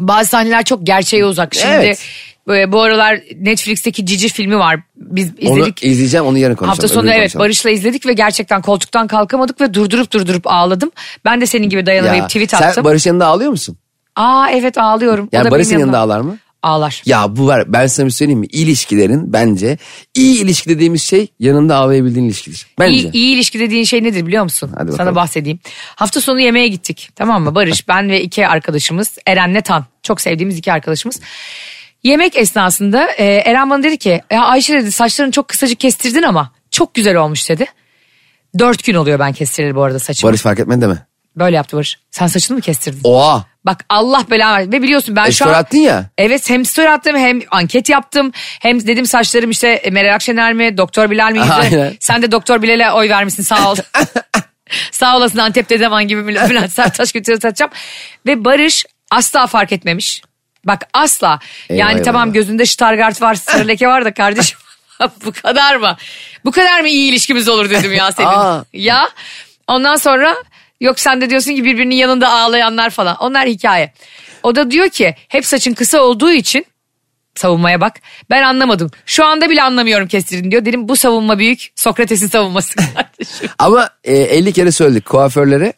[0.00, 1.54] bazı sahneler çok gerçeğe uzak.
[1.54, 2.04] Şimdi Evet.
[2.46, 4.80] Bu aralar Netflix'teki Cici filmi var.
[4.96, 5.84] Biz Onu izledik.
[5.84, 6.68] izleyeceğim onu yarın konuşalım.
[6.68, 7.44] Hafta sonu evet konuşalım.
[7.44, 10.90] Barış'la izledik ve gerçekten koltuktan kalkamadık ve durdurup durdurup ağladım.
[11.24, 12.84] Ben de senin gibi dayanamayıp Ya, tweet sen attım.
[12.84, 13.76] Barış yanında ağlıyor musun?
[14.16, 15.28] Aa evet ağlıyorum.
[15.32, 16.38] Yani Barış'ın yanında ağlar mı?
[16.62, 17.02] Ağlar.
[17.06, 18.46] Ya bu var ben sana bir söyleyeyim mi?
[18.46, 19.78] İlişkilerin bence
[20.14, 22.66] iyi ilişki dediğimiz şey yanında ağlayabildiğin ilişkidir.
[22.78, 22.92] Bence.
[22.98, 24.70] İyi, iyi ilişki dediğin şey nedir biliyor musun?
[24.74, 24.96] Hadi bakalım.
[24.96, 25.58] Sana bahsedeyim.
[25.96, 27.10] Hafta sonu yemeğe gittik.
[27.16, 27.54] Tamam mı?
[27.54, 29.18] Barış, ben ve iki arkadaşımız.
[29.26, 29.84] Eren'le Tan.
[30.02, 31.20] Çok sevdiğimiz iki arkadaşımız.
[32.02, 36.52] Yemek esnasında e, Eren bana dedi ki ya Ayşe dedi saçlarını çok kısacık kestirdin ama
[36.70, 37.66] çok güzel olmuş dedi.
[38.58, 40.30] Dört gün oluyor ben kestireli bu arada saçımı.
[40.30, 40.98] Barış fark etmedi mi?
[41.36, 41.98] Böyle yaptı Barış.
[42.10, 43.00] Sen saçını mı kestirdin?
[43.04, 43.44] Oha.
[43.64, 44.72] Bak Allah belanı versin.
[44.72, 45.52] Ve biliyorsun ben E, şu an...
[45.52, 46.04] attın ya.
[46.18, 48.32] Evet hem story attım hem anket yaptım.
[48.60, 51.40] Hem dedim saçlarım işte e, Meral Akşener mi Doktor Bilal mi?
[52.00, 53.76] Sen de Doktor Bilal'e oy vermişsin sağ ol.
[54.92, 57.72] sağ olasın Antep'te zaman gibi Bülent Sertaç götürü satacağım.
[58.26, 60.22] Ve Barış asla fark etmemiş.
[60.66, 61.38] Bak asla.
[61.70, 62.34] Eyvah, yani eyvah, tamam eyvah.
[62.34, 64.58] gözünde Stargard var sarı leke var da kardeşim.
[65.24, 65.96] bu kadar mı?
[66.44, 68.28] Bu kadar mı iyi ilişkimiz olur dedim ya senin.
[68.72, 69.08] Ya
[69.68, 70.36] ondan sonra
[70.80, 73.16] yok sen de diyorsun ki birbirinin yanında ağlayanlar falan.
[73.20, 73.92] Onlar hikaye.
[74.42, 76.66] O da diyor ki hep saçın kısa olduğu için
[77.34, 77.94] savunmaya bak.
[78.30, 78.90] Ben anlamadım.
[79.06, 80.64] Şu anda bile anlamıyorum kestirdin diyor.
[80.64, 81.68] Dedim bu savunma büyük.
[81.74, 83.48] Sokrates'in savunması kardeşim.
[83.58, 85.72] Ama e, 50 kere söyledik kuaförlere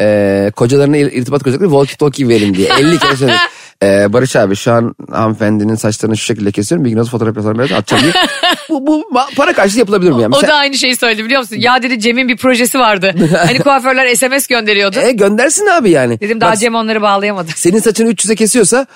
[0.00, 3.40] e, kocalarına ir- irtibat kuracaklar walkie talkie verin diye 50 kere söyledik.
[3.82, 6.84] E, Barış abi şu an hanımefendinin saçlarını şu şekilde kesiyorum.
[6.84, 8.12] Bir gün nasıl fotoğraf yapalım biraz atacağım diye.
[8.68, 9.04] bu, bu
[9.36, 10.22] para karşılığı yapılabilir mi?
[10.22, 10.34] Yani?
[10.36, 11.56] O Sen- da aynı şeyi söyledi biliyor musun?
[11.58, 13.14] Ya dedi Cem'in bir projesi vardı.
[13.46, 14.98] Hani kuaförler SMS gönderiyordu.
[14.98, 16.20] E, göndersin abi yani.
[16.20, 17.50] Dedim daha Bak, Cem onları bağlayamadı.
[17.56, 18.86] Senin saçını 300'e kesiyorsa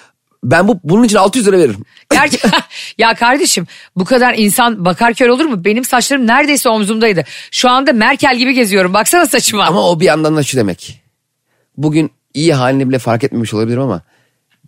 [0.44, 1.84] ben bu bunun için 600 lira veririm.
[2.12, 2.38] Gerçi,
[2.98, 5.64] ya kardeşim bu kadar insan bakar kör olur mu?
[5.64, 7.24] Benim saçlarım neredeyse omzumdaydı.
[7.50, 8.94] Şu anda Merkel gibi geziyorum.
[8.94, 9.64] Baksana saçıma.
[9.64, 11.00] Ama o bir yandan da şu demek.
[11.76, 14.02] Bugün iyi halini bile fark etmemiş olabilirim ama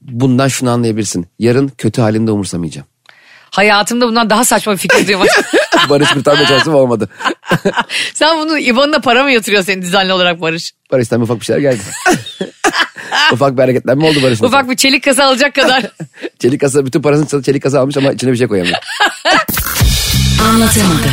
[0.00, 1.26] bundan şunu anlayabilirsin.
[1.38, 2.86] Yarın kötü halinde umursamayacağım.
[3.50, 5.42] Hayatımda bundan daha saçma bir fikir duymadım.
[5.90, 7.08] Barış kurtarma çalışım olmadı.
[8.14, 10.72] Sen bunu İban'ına para mı yatırıyor senin düzenli olarak Barış?
[10.92, 11.82] Barış'tan ufak bir şeyler geldi.
[13.32, 14.44] ufak bir hareketlenme oldu Barış'ın.
[14.44, 15.84] Ufak bir çelik kasa alacak kadar.
[16.38, 18.78] Çelik kasa bütün parasını çelik kasa almış ama içine bir şey koyamıyor.
[20.42, 21.10] Anlatamadım.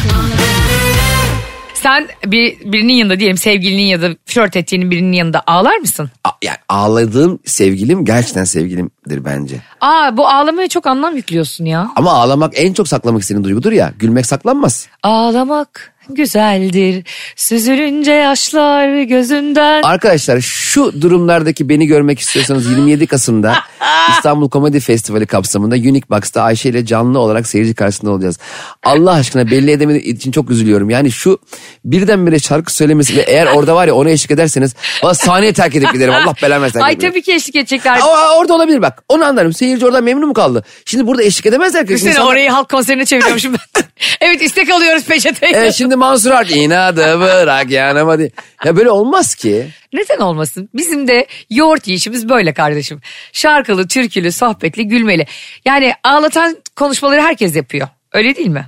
[1.86, 6.10] Sen bir, birinin yanında diyelim sevgilinin ya da flört ettiğinin birinin yanında ağlar mısın?
[6.24, 9.56] A- yani ağladığım sevgilim gerçekten sevgilimdir bence.
[9.82, 11.91] Aa bu ağlamaya çok anlam yüklüyorsun ya.
[11.95, 13.93] Ama ağlamak en çok saklamak istediğin duygudur ya.
[14.00, 14.88] Gülmek saklanmaz.
[15.04, 17.04] Ağlamak güzeldir.
[17.36, 19.84] Süzülünce yaşlar gözünden.
[19.84, 23.56] Arkadaşlar şu durumlardaki beni görmek istiyorsanız 27 Kasım'da
[24.10, 28.39] İstanbul Komedi Festivali kapsamında Unique Box'ta Ayşe ile canlı olarak seyirci karşısında olacağız.
[28.84, 30.89] Allah aşkına belli edemediğim için çok üzülüyorum.
[30.89, 31.39] Yani şu
[31.86, 35.94] birdenbire şarkı söylemesi ve eğer orada var ya ona eşlik ederseniz valla sahneye terk edip
[35.94, 36.13] giderim.
[36.13, 36.80] Allah belamı versin.
[36.80, 38.00] Ay tabii ki eşlik edecekler.
[38.02, 39.04] Ama orada olabilir bak.
[39.10, 39.54] Onu anlarım.
[39.54, 40.63] Seyirci oradan memnun mu kaldı?
[40.86, 41.94] Şimdi burada eşlik edemezler ki.
[41.94, 43.84] Düşünsene orayı halk konserine çeviriyormuşum ben.
[44.22, 45.56] Evet istek alıyoruz peçeteyi.
[45.56, 48.29] E şimdi Mansur Art inadı bırak yanıma diye.
[48.65, 49.67] Ya böyle olmaz ki.
[49.93, 50.69] Neden olmasın?
[50.73, 53.01] Bizim de yoğurt yiyişimiz böyle kardeşim.
[53.34, 55.25] Şarkılı, türkülü, sohbetli, gülmeli.
[55.65, 57.88] Yani ağlatan konuşmaları herkes yapıyor.
[58.13, 58.65] Öyle değil mi?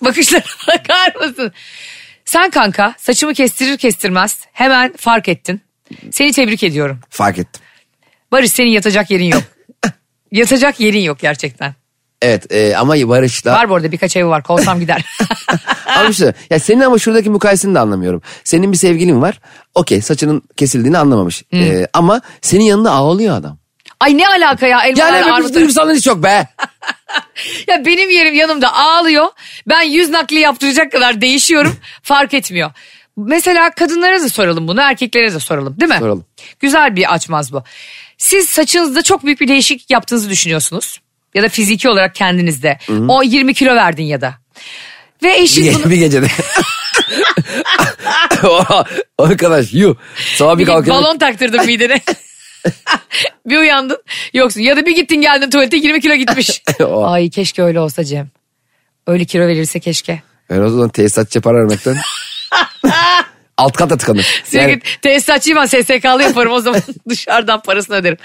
[0.00, 1.52] Bakışlara bakar mısın?
[2.24, 5.60] Sen kanka saçımı kestirir kestirmez hemen fark ettin.
[6.10, 7.00] Seni tebrik ediyorum.
[7.10, 7.62] Fark ettim.
[8.32, 9.42] Barış senin yatacak yerin yok.
[10.32, 11.74] yatacak yerin yok gerçekten.
[12.24, 13.52] Evet e, ama Barış'la...
[13.52, 15.04] Var bu arada birkaç evi var kovsam gider.
[15.96, 18.22] ama işte, ya senin ama şuradaki mukayeseni de anlamıyorum.
[18.44, 19.40] Senin bir sevgilin var.
[19.74, 21.42] Okey saçının kesildiğini anlamamış.
[21.52, 23.58] E, ama senin yanında ağlıyor adam.
[24.00, 26.48] Ay ne alaka ya elmalar Yani bir duygusallığı çok be.
[27.66, 29.28] Ya benim yerim yanımda ağlıyor.
[29.66, 31.76] Ben yüz nakli yaptıracak kadar değişiyorum.
[32.02, 32.70] fark etmiyor.
[33.16, 35.98] Mesela kadınlara da soralım bunu erkeklere de soralım değil mi?
[35.98, 36.24] Soralım.
[36.60, 37.62] Güzel bir açmaz bu.
[38.18, 41.00] Siz saçınızda çok büyük bir değişiklik yaptığınızı düşünüyorsunuz.
[41.34, 42.78] Ya da fiziki olarak kendinizde.
[43.08, 44.34] O 20 kilo verdin ya da.
[45.22, 45.90] Ve Bir, eşin bunu...
[45.90, 46.26] bir gecede.
[48.44, 48.64] o,
[49.18, 49.94] arkadaş yuh.
[50.36, 50.96] Sabah bir Bir kalkıyor.
[50.96, 52.00] balon taktırdın midene.
[53.46, 53.98] bir uyandın
[54.34, 54.60] yoksun.
[54.60, 56.62] Ya da bir gittin geldin tuvalete 20 kilo gitmiş.
[57.04, 58.28] Ay keşke öyle olsa Cem.
[59.06, 60.22] Öyle kilo verirse keşke.
[60.50, 61.96] Ben o zaman tesisatçı para vermekten.
[63.56, 64.42] Alt kata tıkanır.
[64.44, 68.16] Sürekli Yani, tesisatçıyım ben SSK'lı yaparım o zaman dışarıdan parasını öderim.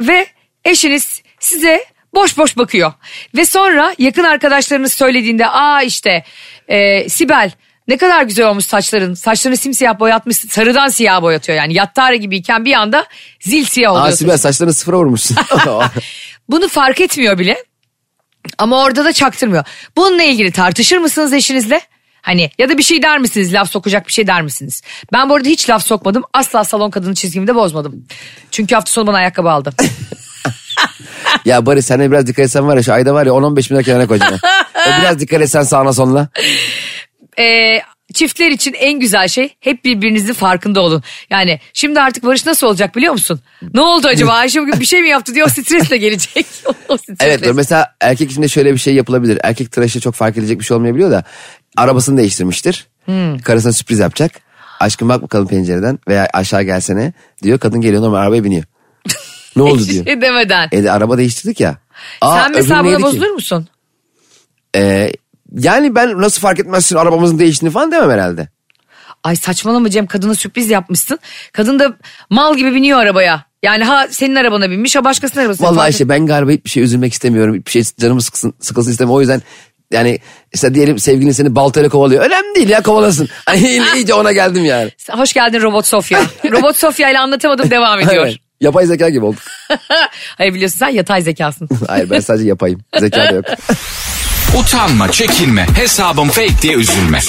[0.00, 0.26] Ve
[0.64, 2.92] eşiniz size boş boş bakıyor.
[3.36, 6.24] Ve sonra yakın arkadaşlarınız söylediğinde aa işte
[6.68, 7.50] e, Sibel
[7.88, 9.14] ne kadar güzel olmuş saçların.
[9.14, 10.48] Saçlarını simsiyah boyatmışsın.
[10.48, 11.74] Sarıdan siyah boyatıyor yani.
[11.74, 13.06] Yattara gibiyken bir anda
[13.40, 14.16] zil siyah Aa oluyorsun.
[14.16, 15.36] Sibel saçlarını sıfıra vurmuşsun.
[16.48, 17.64] Bunu fark etmiyor bile.
[18.58, 19.64] Ama orada da çaktırmıyor.
[19.96, 21.80] Bununla ilgili tartışır mısınız eşinizle?
[22.22, 23.54] Hani ya da bir şey der misiniz?
[23.54, 24.82] Laf sokacak bir şey der misiniz?
[25.12, 26.22] Ben bu arada hiç laf sokmadım.
[26.32, 28.06] Asla salon kadını çizgimi de bozmadım.
[28.50, 29.74] Çünkü hafta sonu bana ayakkabı aldı.
[31.44, 33.74] ya Barış sen de biraz dikkat etsen var ya şu ayda var ya 10-15 bin
[33.74, 34.40] lira kenara koyacaksın.
[34.74, 34.98] ya.
[35.02, 36.28] biraz dikkat etsen sağına soluna.
[37.38, 37.80] Ee,
[38.14, 41.02] çiftler için en güzel şey hep birbirinizin farkında olun.
[41.30, 43.40] Yani şimdi artık Barış nasıl olacak biliyor musun?
[43.74, 46.46] Ne oldu acaba Ayşe bugün bir şey mi yaptı diye o stresle gelecek.
[46.88, 47.26] o stresle.
[47.26, 47.54] Evet doğru.
[47.54, 49.38] mesela erkek için de şöyle bir şey yapılabilir.
[49.42, 51.24] Erkek tıraşı çok fark edecek bir şey olmayabiliyor da
[51.76, 52.86] arabasını değiştirmiştir.
[53.44, 54.32] Karısına sürpriz yapacak.
[54.80, 57.12] Aşkım bak bakalım pencereden veya aşağı gelsene
[57.42, 57.58] diyor.
[57.58, 58.64] Kadın geliyor normal arabaya biniyor.
[59.56, 60.04] Ne oldu diyor.
[60.04, 60.68] şey demeden.
[60.72, 61.76] E de araba değiştirdik ya.
[62.20, 63.02] Aa, Sen mesela buna ki?
[63.02, 63.68] bozulur musun?
[64.76, 65.12] Ee,
[65.58, 68.48] yani ben nasıl fark etmezsin arabamızın değiştiğini falan demem herhalde.
[69.24, 71.18] Ay saçmalama Cem kadına sürpriz yapmışsın.
[71.52, 71.96] Kadın da
[72.30, 73.44] mal gibi biniyor arabaya.
[73.62, 75.66] Yani ha senin arabana binmiş ha başkasının arabasına.
[75.68, 77.54] Vallahi işte ben galiba hiçbir şey üzülmek istemiyorum.
[77.54, 79.16] Hiçbir şey canımı sıkılsın, sıkılsın istemiyorum.
[79.16, 79.42] O yüzden
[79.90, 80.18] yani
[80.54, 82.24] işte diyelim sevgilin seni baltayla kovalıyor.
[82.24, 83.28] Önemli değil ya kovalasın.
[83.46, 84.90] Hani iyice ona geldim yani.
[85.10, 86.20] Hoş geldin Robot Sofya.
[86.50, 88.26] Robot Sofya ile anlatamadım devam ediyor.
[88.26, 88.36] Evet.
[88.60, 89.42] Yapay zeka gibi olduk.
[90.38, 91.68] Hayır biliyorsun sen yatay zekasın.
[91.86, 92.80] Hayır ben sadece yapayım.
[92.98, 93.44] Zeka da yok.
[94.60, 97.20] Utanma, çekinme, hesabım fake diye üzülme.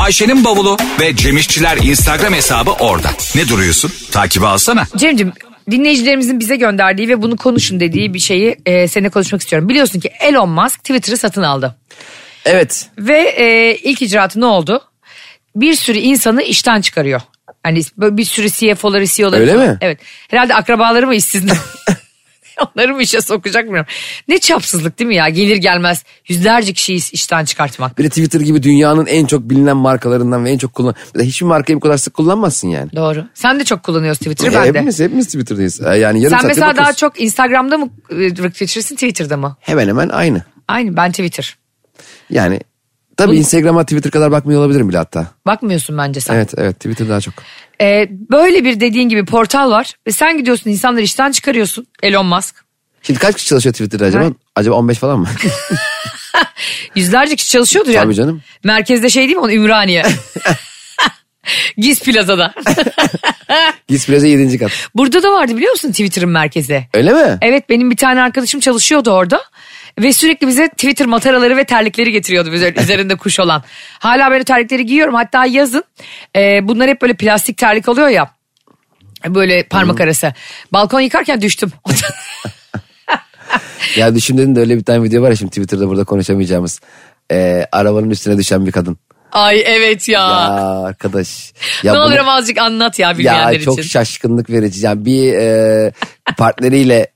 [0.00, 3.10] Ayşe'nin bavulu ve Cemişçiler Instagram hesabı orada.
[3.34, 3.92] Ne duruyorsun?
[4.12, 4.84] Takibi alsana.
[4.96, 5.32] Cem'cim
[5.70, 9.68] dinleyicilerimizin bize gönderdiği ve bunu konuşun dediği bir şeyi e, seninle konuşmak istiyorum.
[9.68, 11.76] Biliyorsun ki Elon Musk Twitter'ı satın aldı.
[12.44, 12.86] Evet.
[12.98, 14.82] Ve e, ilk icraatı ne oldu?
[15.56, 17.20] Bir sürü insanı işten çıkarıyor.
[17.62, 19.40] Hani böyle bir sürü CFO'ları, CEO'ları.
[19.40, 19.68] Öyle falan.
[19.68, 19.78] mi?
[19.80, 19.98] Evet.
[20.28, 21.44] Herhalde akrabaları mı işsiz?
[22.76, 23.90] Onları mı işe sokacak bilmiyorum.
[24.28, 25.28] Ne çapsızlık değil mi ya?
[25.28, 27.98] Gelir gelmez yüzlerce kişiyi işten çıkartmak.
[27.98, 30.94] Bir de Twitter gibi dünyanın en çok bilinen markalarından ve en çok kullan...
[31.14, 32.90] Bir de hiçbir markayı bu kadar sık kullanmazsın yani.
[32.96, 33.24] Doğru.
[33.34, 34.68] Sen de çok kullanıyorsun Twitter'ı E, ben de.
[34.68, 35.80] hepimiz, hepimiz Twitter'dayız.
[35.80, 36.96] E, Yani yarım Sen mesela daha bakıyoruz.
[36.96, 39.56] çok Instagram'da mı vakit geçirirsin Twitter'da mı?
[39.60, 40.42] Hemen hemen aynı.
[40.68, 41.56] Aynı ben Twitter.
[42.30, 42.60] Yani
[43.18, 45.26] tabii Instagram'a Twitter kadar bakmıyor olabilirim bile hatta.
[45.46, 46.34] Bakmıyorsun bence sen.
[46.34, 47.34] Evet evet Twitter daha çok.
[47.80, 52.54] Ee, böyle bir dediğin gibi portal var ve sen gidiyorsun insanları işten çıkarıyorsun Elon Musk.
[53.02, 54.24] Şimdi kaç kişi çalışıyor Twitter'da acaba?
[54.24, 54.32] Evet.
[54.56, 55.28] Acaba 15 falan mı?
[56.94, 58.04] Yüzlerce kişi çalışıyordur yani.
[58.04, 58.42] Tabii canım.
[58.64, 60.06] Merkezde şey değil mi onun Ümraniye.
[61.78, 62.54] Giz Plaza'da.
[63.88, 64.58] Giz Plaza 7.
[64.58, 64.70] kat.
[64.94, 66.84] Burada da vardı biliyor musun Twitter'ın merkezi?
[66.94, 67.38] Öyle mi?
[67.42, 69.40] Evet benim bir tane arkadaşım çalışıyordu orada.
[69.98, 72.50] Ve sürekli bize Twitter mataraları ve terlikleri getiriyordu
[72.82, 73.62] üzerinde kuş olan.
[73.98, 75.14] Hala o terlikleri giyiyorum.
[75.14, 75.84] Hatta yazın
[76.36, 78.30] e, bunlar hep böyle plastik terlik oluyor ya.
[79.26, 80.32] Böyle parmak arası.
[80.72, 81.72] Balkon yıkarken düştüm.
[83.96, 86.80] Ya düşündüğün de öyle bir tane video var ya şimdi Twitter'da burada konuşamayacağımız.
[87.32, 88.98] Ee, arabanın üstüne düşen bir kadın.
[89.32, 90.20] Ay evet ya.
[90.20, 91.52] Ya arkadaş.
[91.82, 93.88] Ya ne bunu- olur ama azıcık anlat ya bilmeyenler Ya çok için.
[93.88, 94.84] şaşkınlık verici.
[94.86, 95.92] Yani bir e,
[96.36, 97.06] partneriyle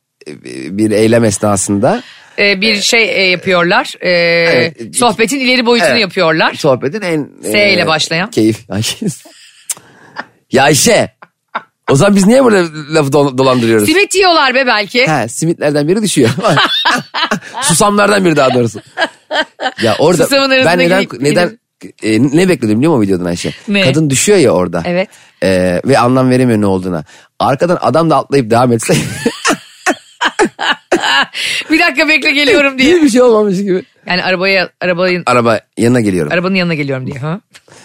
[0.70, 2.02] bir eylem esnasında
[2.38, 3.94] Ee, bir şey e, yapıyorlar.
[4.00, 4.96] Ee, Evet.
[4.96, 6.00] sohbetin ileri boyutunu Evet.
[6.00, 6.54] yapıyorlar.
[6.54, 7.28] sohbetin en...
[7.42, 8.30] S ile başlayan.
[8.30, 8.58] Keyif.
[10.52, 11.10] ya Ayşe.
[11.90, 12.58] O zaman biz niye böyle
[12.94, 13.88] lafı do- dolandırıyoruz?
[13.88, 15.06] Simit yiyorlar be belki.
[15.08, 16.30] He, simitlerden biri düşüyor.
[17.62, 18.80] Susamlardan biri daha doğrusu.
[19.82, 20.28] Ya orada
[20.64, 21.58] ben neden gidip- neden
[22.02, 23.50] e, ne bekledim biliyor musun videodan Ayşe?
[23.68, 23.82] Ne?
[23.84, 24.82] Kadın düşüyor ya orada.
[24.86, 25.08] Evet.
[25.42, 27.04] E, ve anlam veremiyor ne olduğuna.
[27.38, 28.94] Arkadan adam da atlayıp devam etse
[31.70, 32.96] bir dakika bekle geliyorum diye.
[32.96, 33.82] hiçbir şey olmamış gibi.
[34.06, 36.32] Yani arabaya arabanın Araba yanına geliyorum.
[36.32, 37.18] arabanın yanına geliyorum diye.
[37.18, 37.40] Ha?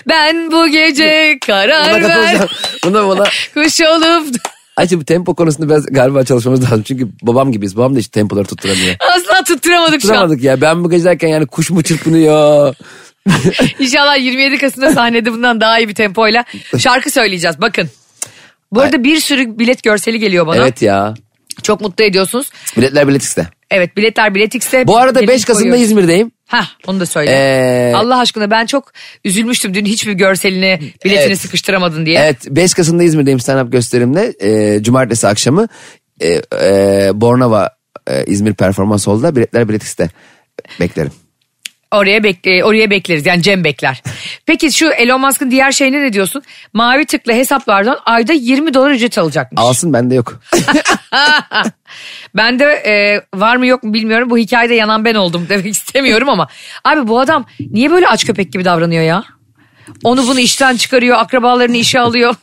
[0.10, 2.39] Ben bu gece Buna karar katılacağım.
[2.39, 2.50] ver.
[2.84, 3.23] Buna buna.
[3.54, 4.36] Kuş olup
[4.78, 6.84] Ayşe bu tempo konusunda biraz galiba çalışmamız lazım.
[6.84, 7.78] Çünkü babam gibiyiz.
[7.78, 8.95] Babam da hiç tempoları tutturamıyor.
[9.15, 10.13] asla tutturamadık şu an.
[10.13, 10.62] Tutturamadık ya.
[10.62, 12.76] Ben bu gece derken yani kuş mu çırpınıyor?
[13.80, 16.43] İnşallah 27 Kasım'da sahnede bundan daha iyi bir tempoyla
[16.78, 17.62] şarkı söyleyeceğiz.
[17.62, 17.89] Bakın.
[18.71, 20.58] Bu arada bir sürü bilet görseli geliyor bana.
[20.58, 21.13] evet ya.
[21.67, 22.49] Çok mutlu ediyorsunuz.
[22.77, 23.47] Biletler biletix'te.
[23.71, 24.88] Evet biletler biletix'te.
[24.88, 25.84] Bu arada Biletini 5 Kasım'da koyuyoruz.
[25.91, 26.32] İzmir'deyim.
[26.47, 27.32] Hah onu da söyle.
[27.32, 28.91] Ee, Allah aşkına ben çok
[29.25, 31.39] üzülmüştüm dün hiçbir görselini biletini Evet.
[31.41, 32.19] sıkıştıramadın diye.
[32.19, 34.34] Evet 5 Kasım'da İzmir'deyim stand-up gösterimde.
[34.41, 35.67] Ee, Cumartesi akşamı
[36.21, 37.69] e, e, Bornova
[38.08, 39.36] e, İzmir performans oldu.
[39.36, 40.10] Biletler biletix'te.
[40.80, 41.12] Beklerim.
[41.91, 44.04] Oraya bekle, oraya bekleriz yani Cem bekler.
[44.45, 46.43] Peki şu Elon Musk'ın diğer şeyine ne diyorsun?
[46.73, 49.62] Mavi tıklı hesaplardan ayda 20 dolar ücret alacakmış.
[49.62, 50.39] Alsın bende yok.
[52.36, 54.30] Ben de e, var mı yok mu bilmiyorum.
[54.30, 56.47] Bu hikayede yanan ben oldum demek istemiyorum ama.
[56.84, 59.23] Abi bu adam niye böyle aç köpek gibi davranıyor ya?
[60.04, 62.36] Onu bunu işten çıkarıyor, akrabalarını işe alıyor.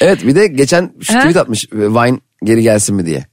[0.00, 3.26] Evet bir de geçen şu tweet atmış e, Vine geri gelsin mi diye.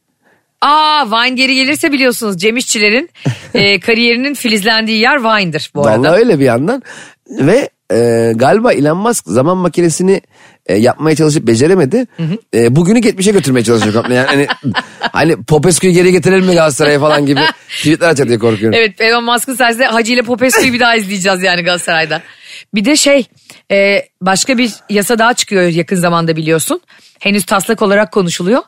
[0.61, 3.09] Aa Vine geri gelirse biliyorsunuz Cem İşçilerin
[3.53, 5.99] e, kariyerinin filizlendiği yer Vine'dır bu arada.
[5.99, 6.83] Vallahi öyle bir yandan.
[7.29, 10.21] Ve e, galiba Elon Musk zaman makinesini
[10.65, 12.07] e, yapmaya çalışıp beceremedi.
[12.53, 14.09] E, bugünü geçmişe götürmeye çalışıyor.
[14.09, 14.47] Yani hani,
[14.99, 17.39] hani Popescu'yu geri getirelim mi Galatasaray'a falan gibi
[17.69, 18.79] tweetler atacak diye korkuyorum.
[18.79, 22.21] Evet Elon Musk'ın sayesinde Hacı ile Popescu'yu bir daha izleyeceğiz yani Galatasaray'da.
[22.73, 23.27] Bir de şey
[23.71, 26.81] e, başka bir yasa daha çıkıyor yakın zamanda biliyorsun.
[27.19, 28.61] Henüz taslak olarak konuşuluyor.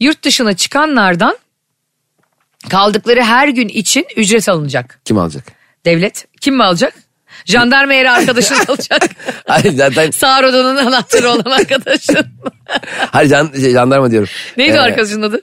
[0.00, 1.38] Yurt dışına çıkanlardan
[2.70, 5.00] kaldıkları her gün için ücret alınacak.
[5.04, 5.44] Kim alacak?
[5.84, 6.94] Devlet kim mi alacak?
[7.44, 9.02] Jandarma eri arkadaşın alacak.
[9.46, 12.26] Hayır zaten Sağır odanın anahtarı olan arkadaşın.
[13.10, 14.28] hayır can, şey, jandarma diyorum.
[14.56, 15.42] Neydi Ee, arkadaşın adı?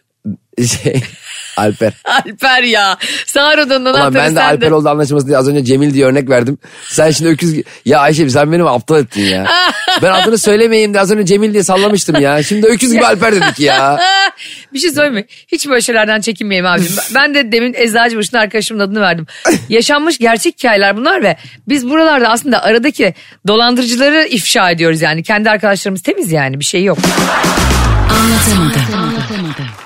[0.68, 1.02] Şey,
[1.58, 1.94] Alper.
[2.06, 2.98] Alper ya.
[3.26, 4.44] Sağır odanın Ulan anahtarı ben de sende.
[4.44, 6.58] Alper oldu anlaşılması diye az önce Cemil diye örnek verdim.
[6.90, 7.56] Sen şimdi öküz...
[7.86, 9.46] Ya Ayşe sen benim aptal ettin ya.
[10.02, 12.44] ben adını söylemeyeyim de az önce Cemil diye sallamıştım ya.
[12.44, 14.00] Şimdi öküz gibi Alper dedik ya.
[14.74, 15.26] bir şey söyleyeyim mi?
[15.48, 16.96] Hiç böyle şeylerden çekinmeyeyim abicim.
[17.16, 19.26] Ben de demin Eczacıbaşı'nın arkadaşımın adını verdim.
[19.70, 23.14] Yaşanmış gerçek hikayeler bunlar ve biz buralarda aslında aradaki
[23.48, 25.24] dolandırıcıları ifşa ediyoruz yani.
[25.24, 26.98] Kendi arkadaşlarımız temiz yani bir şey yok.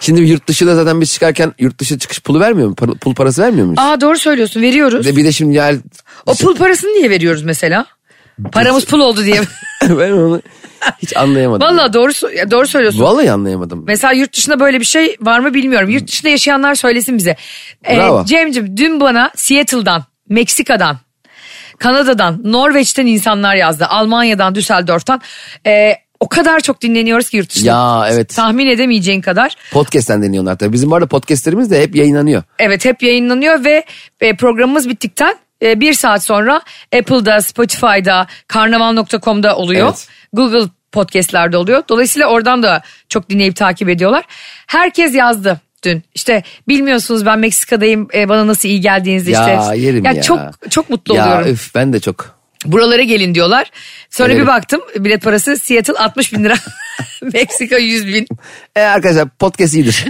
[0.04, 2.76] Şimdi yurt dışında zaten biz çıkarken yurt dışı çıkış pulu vermiyor mu?
[2.76, 3.80] Pul pul parası vermiyor muyuz?
[3.80, 5.08] Aa doğru söylüyorsun veriyoruz.
[5.08, 5.80] Bir de, bir de şimdi yani
[6.26, 7.86] O pul parasını niye veriyoruz mesela?
[8.52, 9.42] Paramız pul oldu diye.
[9.82, 10.42] ben onu
[11.02, 11.68] hiç anlayamadım.
[11.68, 12.12] Vallahi doğru
[12.52, 13.02] doğru söylüyorsun.
[13.02, 13.84] Vallahi anlayamadım.
[13.88, 15.90] Mesela yurt dışında böyle bir şey var mı bilmiyorum.
[15.90, 17.36] Yurt dışında yaşayanlar söylesin bize.
[17.90, 18.26] Ee, Bravo.
[18.26, 20.98] Cem'ciğim dün bana Seattle'dan, Meksika'dan,
[21.78, 23.86] Kanada'dan, Norveç'ten insanlar yazdı.
[23.86, 25.22] Almanya'dan, Düsseldorf'tan.
[25.68, 27.68] Ee, o kadar çok dinleniyoruz ki yurt dışında.
[27.72, 28.30] Ya evet.
[28.36, 29.56] Tahmin edemeyeceğin kadar.
[29.72, 30.74] Podcast'ten deniyorlar tabii.
[30.74, 32.44] Bizim bu arada podcastlerimiz de hep yayınlanıyor.
[32.60, 33.86] Evet hep yayınlanıyor ve
[34.22, 36.62] e, programımız bittikten e, bir saat sonra
[37.00, 39.88] Apple'da, Spotify'da, karnaval.com'da oluyor.
[39.88, 40.08] Evet.
[40.34, 41.84] Google podcastlerde oluyor.
[41.90, 44.24] Dolayısıyla oradan da çok dinleyip takip ediyorlar.
[44.68, 46.04] Herkes yazdı dün.
[46.16, 49.78] İşte bilmiyorsunuz ben Meksika'dayım e, bana nasıl iyi geldiğinizi Ya işte.
[49.78, 50.22] yerim ya.
[50.22, 51.48] Çok çok mutlu ya oluyorum.
[51.54, 52.43] üf ben de çok.
[52.66, 53.72] Buralara gelin diyorlar.
[54.10, 54.44] Sonra Gelelim.
[54.44, 56.56] bir baktım bilet parası Seattle 60 bin lira.
[57.34, 58.28] Meksika 100 bin.
[58.76, 60.06] E arkadaşlar podcast iyidir.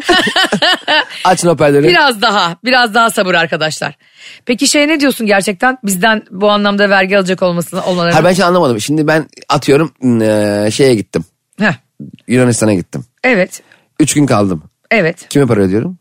[1.23, 1.87] Açın hoparlörü.
[1.87, 3.95] Biraz daha, biraz daha sabır arkadaşlar.
[4.45, 8.13] Peki şey ne diyorsun gerçekten bizden bu anlamda vergi alacak olmasını olmalarını?
[8.13, 8.81] Hayır ben şey anlamadım.
[8.81, 11.25] Şimdi ben atıyorum eee, şeye gittim.
[11.59, 11.73] Heh,
[12.27, 13.05] Yunanistan'a gittim.
[13.23, 13.61] evet,
[13.99, 14.63] Üç gün kaldım.
[14.91, 15.29] evet.
[15.29, 15.97] Kime para ödüyorum?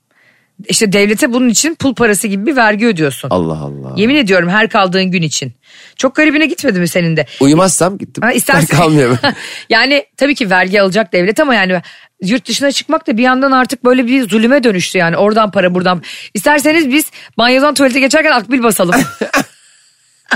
[0.69, 3.31] İşte devlete bunun için pul parası gibi bir vergi ödüyorsun.
[3.31, 3.95] Allah Allah.
[3.97, 5.53] Yemin ediyorum her kaldığın gün için.
[5.97, 7.27] Çok garibine gitmedi mi senin de?
[7.41, 8.23] Uyumazsam gittim.
[8.23, 8.79] Ha, istersen...
[8.79, 9.19] Kalmıyorum.
[9.69, 11.83] yani tabii ki vergi alacak devlet ama yani
[12.23, 15.17] yurt dışına çıkmak da bir yandan artık böyle bir zulüme dönüştü yani.
[15.17, 16.03] Oradan para buradan.
[16.35, 18.95] İsterseniz biz banyodan tuvalete geçerken akbil basalım.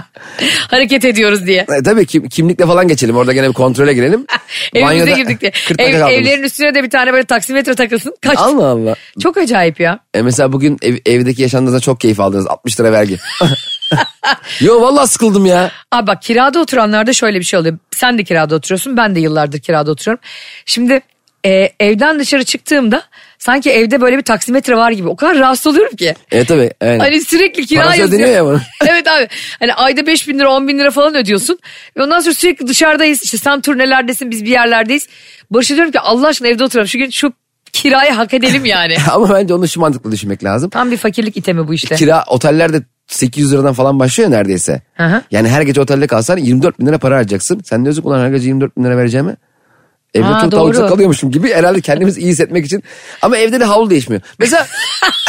[0.69, 1.67] Hareket ediyoruz diye.
[1.79, 3.17] E, tabii kim, kimlikle falan geçelim.
[3.17, 4.27] Orada gene bir kontrole girelim.
[4.75, 5.51] Evimize Banyoda girdik diye.
[5.69, 6.11] 40 Ev, kaldınız.
[6.19, 8.15] evlerin üstüne de bir tane böyle taksimetre takılsın.
[8.21, 8.39] Kaç.
[8.39, 8.95] Allah Allah.
[9.23, 9.99] Çok acayip ya.
[10.15, 12.47] E mesela bugün ev- evdeki yaşantınızda çok keyif aldınız.
[12.47, 13.19] 60 lira vergi.
[14.61, 15.71] Yo vallahi sıkıldım ya.
[15.93, 17.79] Abi bak kirada oturanlarda şöyle bir şey oluyor.
[17.91, 18.97] Sen de kirada oturuyorsun.
[18.97, 20.25] Ben de yıllardır kirada oturuyorum.
[20.67, 21.01] Şimdi
[21.47, 23.03] e, evden dışarı çıktığımda
[23.39, 25.09] sanki evde böyle bir taksimetre var gibi.
[25.09, 26.15] O kadar rahatsız oluyorum ki.
[26.33, 26.71] E tabii.
[26.81, 26.99] aynen.
[26.99, 28.29] Hani sürekli kira Parası yazıyor.
[28.29, 28.61] ya bunun.
[28.89, 29.29] evet abi.
[29.59, 31.59] Hani ayda 5 bin lira 10 bin lira falan ödüyorsun.
[31.97, 33.23] Ve ondan sonra sürekli dışarıdayız.
[33.23, 35.09] İşte sen turnelerdesin biz bir yerlerdeyiz.
[35.51, 36.89] Barış'a diyorum ki Allah aşkına evde oturalım.
[36.89, 37.33] Şu gün şu
[37.73, 38.97] kirayı hak edelim yani.
[39.13, 40.71] Ama bence onu şu mantıklı düşünmek lazım.
[40.71, 41.95] Tam bir fakirlik itemi bu işte.
[41.95, 44.83] Kira otellerde 800 liradan falan başlıyor neredeyse.
[44.95, 45.23] Hı.
[45.31, 47.61] Yani her gece otelde kalsan 24 bin lira para harcayacaksın.
[47.65, 49.37] Sen diyorsun ki ulan her gece 24 bin lira vereceğimi.
[50.17, 50.51] Evde Ha, doğru.
[50.51, 52.85] tavukta kalıyormuşum gibi herhalde kendimizi iyi hissetmek için.
[53.23, 54.23] Ama evde de havlu değişmiyor.
[54.39, 54.67] Mesela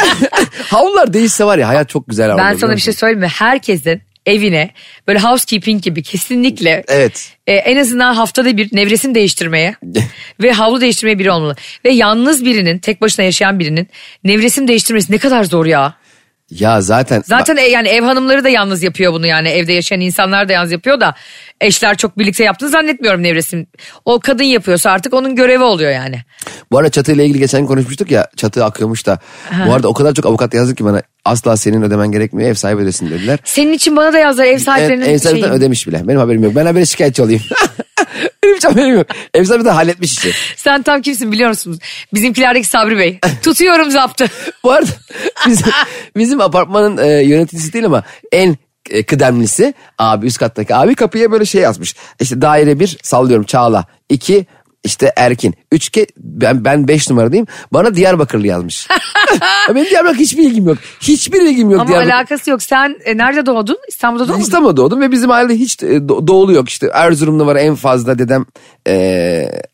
[0.70, 2.38] havlular değişse var ya hayat çok güzel.
[2.38, 3.28] Ben sana bir şey söyleyeyim mi?
[3.28, 4.70] Herkesin evine
[5.08, 7.32] böyle housekeeping gibi kesinlikle Evet.
[7.48, 9.76] e, en azından haftada bir nevresim değiştirmeye
[10.44, 11.56] ve havlu değiştirmeye biri olmalı.
[11.86, 13.88] Ve yalnız birinin tek başına yaşayan birinin
[14.24, 15.94] nevresim değiştirmesi ne kadar zor ya.
[16.52, 17.24] Ya zaten.
[17.26, 20.72] Zaten e, yani ev hanımları da yalnız yapıyor bunu yani evde yaşayan insanlar da yalnız
[20.72, 21.16] yapıyor da
[21.62, 23.68] eşler çok birlikte yaptığını zannetmiyorum nevresim.
[24.06, 26.22] O kadın yapıyorsa artık onun görevi oluyor yani.
[26.72, 29.20] Bu arada çatıyla ilgili geçen konuşmuştuk ya çatı akıyormuş da.
[29.68, 32.82] Bu arada o kadar çok avukat yazdı ki bana asla senin ödemen gerekmiyor ev sahibi
[32.82, 33.40] ödesin dediler.
[33.44, 35.52] Senin için bana da yazdılar ev Ev, sahiplerinin ev sahibi şeyi.
[35.52, 36.08] ödemiş bile.
[36.08, 36.56] Benim haberim yok.
[36.56, 37.42] Ben haberi şikayetçi olayım.
[38.44, 39.08] Benim hiç haberim yok.
[39.34, 40.32] Ev sahibi de halletmiş işi.
[40.56, 41.80] Sen tam kimsin biliyor musunuz?
[42.14, 43.20] Bizimkilerdeki Sabri Bey.
[43.44, 44.26] Tutuyorum zaptı.
[44.64, 44.90] Bu arada
[45.48, 45.72] bizim,
[46.18, 48.58] bizim apartmanın e, yöneticisi değil ama en
[48.90, 51.96] e, kıdemlisi abi üst kattaki abi kapıya böyle şey yazmış.
[52.20, 53.86] İşte daire bir sallıyorum Çağla.
[54.10, 54.46] iki
[54.88, 55.54] işte Erkin.
[55.72, 57.48] Üç ke ben, ben beş numaradayım.
[57.74, 58.88] Bana Diyarbakırlı yazmış.
[59.76, 60.78] Benim Diyarbakır hiçbir ilgim yok.
[61.02, 62.12] Hiçbir ilgim yok Ama Diyarbakır.
[62.14, 62.64] alakası yok.
[62.64, 63.78] Sen e, nerede doğdun?
[63.88, 64.40] İstanbul'da doğdun?
[64.40, 68.20] İstanbul'da doğdum ve bizim ailede hiç e, do- doğulu yok işte Erzurum'da var en fazla
[68.20, 68.46] dedem
[68.88, 68.94] e,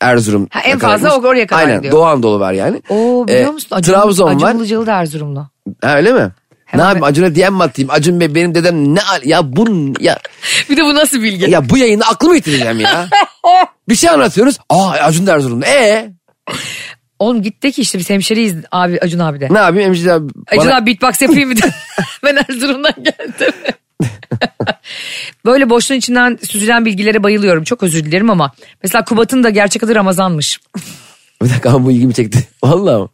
[0.00, 0.48] Erzurum.
[0.50, 1.26] Ha, en fazla kadarmış.
[1.28, 1.92] oraya kadar Aynen gidiyor.
[1.92, 2.82] Doğu Anadolu var yani.
[2.88, 3.68] Oo biliyor E, musun?
[3.76, 4.54] Acun, Trabzon Acun var.
[4.54, 5.48] Ilıcalı da Erzurumlu.
[5.82, 6.30] Ha, öyle mi?
[6.74, 7.90] Hemen ne yapayım Acun'a diyen mi atayım?
[7.90, 10.18] Acun Bey benim dedem ne al ya bu ya
[10.70, 11.50] Bir de bu nasıl bilgi?
[11.50, 13.08] ya bu yayında aklımı yitireceğim ya.
[13.88, 14.58] bir şey anlatıyoruz.
[14.70, 15.66] Aa Acun da Erzurum'da.
[15.66, 16.10] E
[17.18, 19.48] Oğlum git de ki işte biz hemşeriyiz abi Acun abi de.
[19.50, 20.32] ne yapayım Emşire abi?
[20.46, 21.54] Acun bana- abi beatbox yapayım mı?
[22.24, 23.52] ben Erzurum'dan geldim.
[25.46, 27.64] Böyle boşluğun içinden süzülen bilgilere bayılıyorum.
[27.64, 28.52] Çok özür dilerim ama.
[28.82, 30.60] Mesela Kubat'ın da gerçek adı Ramazan'mış.
[31.42, 32.48] Bir dakika ama bu ilgimi çekti.
[32.64, 33.08] Vallahi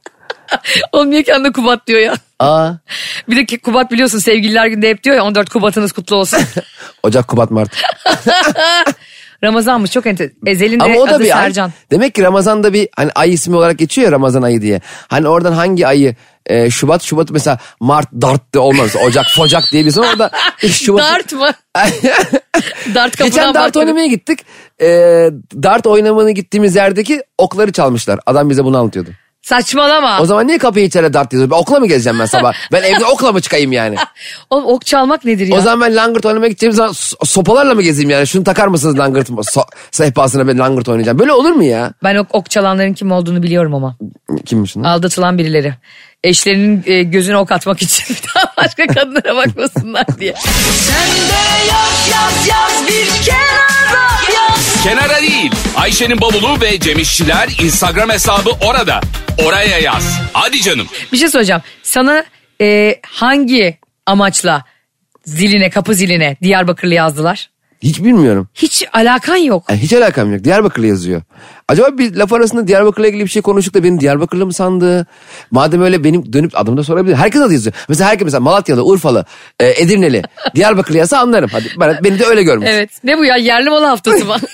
[1.11, 2.15] niye kendine Kubat diyor ya?
[2.39, 2.73] Aa
[3.29, 6.41] Bir de ki Kubat biliyorsun sevgililer günde hep diyor ya 14 Kubat'ınız kutlu olsun.
[7.03, 7.71] Ocak Kubat Mart.
[9.45, 10.33] Ramazan'mış çok ente.
[10.47, 11.45] Ezel'in de Ama o da adı bir ay.
[11.45, 11.73] Sercan.
[11.91, 14.81] Demek ki Ramazan'da bir hani ay ismi olarak geçiyor ya Ramazan ayı diye.
[15.09, 16.15] Hani oradan hangi ayı
[16.47, 18.97] e, Şubat Şubat mesela Mart Dart de olmaz.
[19.07, 21.03] Ocak Focak diye bir orada Şubat.
[21.03, 21.51] Dart mı?
[22.95, 23.81] Dart Geçen dart baktım.
[23.83, 24.41] oynamaya gittik.
[24.81, 24.87] E,
[25.63, 28.21] dart oynamaya gittiğimiz yerdeki okları çalmışlar.
[28.27, 29.11] Adam bize bunu anlatıyordu.
[29.43, 30.21] Saçmalama.
[30.21, 31.51] O zaman niye kapıyı içeri dart yazıyor?
[31.51, 32.53] Ben okla mı gezeceğim ben sabah?
[32.73, 33.97] Ben evde okla mı çıkayım yani?
[34.51, 35.57] Oğlum ok çalmak nedir ya?
[35.59, 38.27] O zaman ben langırt oynamaya gideceğim zaman so- sopalarla mı gezeyim yani?
[38.27, 41.19] Şunu takar mısınız langırt so- sehpasına ben langırt oynayacağım.
[41.19, 41.93] Böyle olur mu ya?
[42.03, 43.97] Ben ok, ok çalanların kim olduğunu biliyorum ama.
[44.47, 44.83] Kimmiş lan?
[44.83, 45.75] Aldatılan birileri.
[46.25, 50.35] Eşlerinin e, gözüne ok atmak için bir daha başka kadınlara bakmasınlar diye.
[54.83, 55.53] Kenara değil.
[55.77, 59.01] Ayşe'nin bavulu ve Cemişçiler Instagram hesabı orada.
[59.45, 60.21] Oraya yaz.
[60.33, 60.87] Hadi canım.
[61.13, 61.63] Bir şey soracağım.
[61.83, 62.25] Sana
[62.61, 64.65] e, hangi amaçla
[65.25, 67.51] ziline, kapı ziline Diyarbakırlı yazdılar?
[67.83, 68.49] Hiç bilmiyorum.
[68.55, 69.65] Hiç alakan yok.
[69.71, 70.45] Yani hiç alakam yok.
[70.45, 71.23] Diyarbakırlı yazıyor.
[71.69, 75.07] Acaba bir laf arasında Diyarbakır'la ilgili bir şey konuştuk da beni Diyarbakırlı mı sandı?
[75.51, 77.15] Madem öyle benim dönüp adımı da sorabilir.
[77.15, 77.75] Herkes adı yazıyor.
[77.89, 79.25] Mesela herkes mesela Malatyalı, Urfalı,
[79.61, 80.23] e, Edirneli,
[80.55, 81.51] Diyarbakırlı yazsa anlarım.
[81.53, 82.69] Hadi bana, beni de öyle görmüş.
[82.71, 82.91] Evet.
[83.05, 84.37] Ne bu ya yerli malı haftası mı?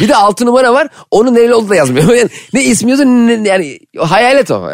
[0.00, 0.88] Bir de altı numara var.
[1.10, 2.08] Onun nereli olduğu da yazmıyor.
[2.14, 4.70] Yani ne ismi yazıyor ne, yani hayalet o.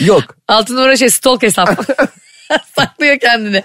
[0.00, 0.22] yok.
[0.48, 1.86] Altın numara şey stalk hesap.
[2.76, 3.62] Saklıyor kendini.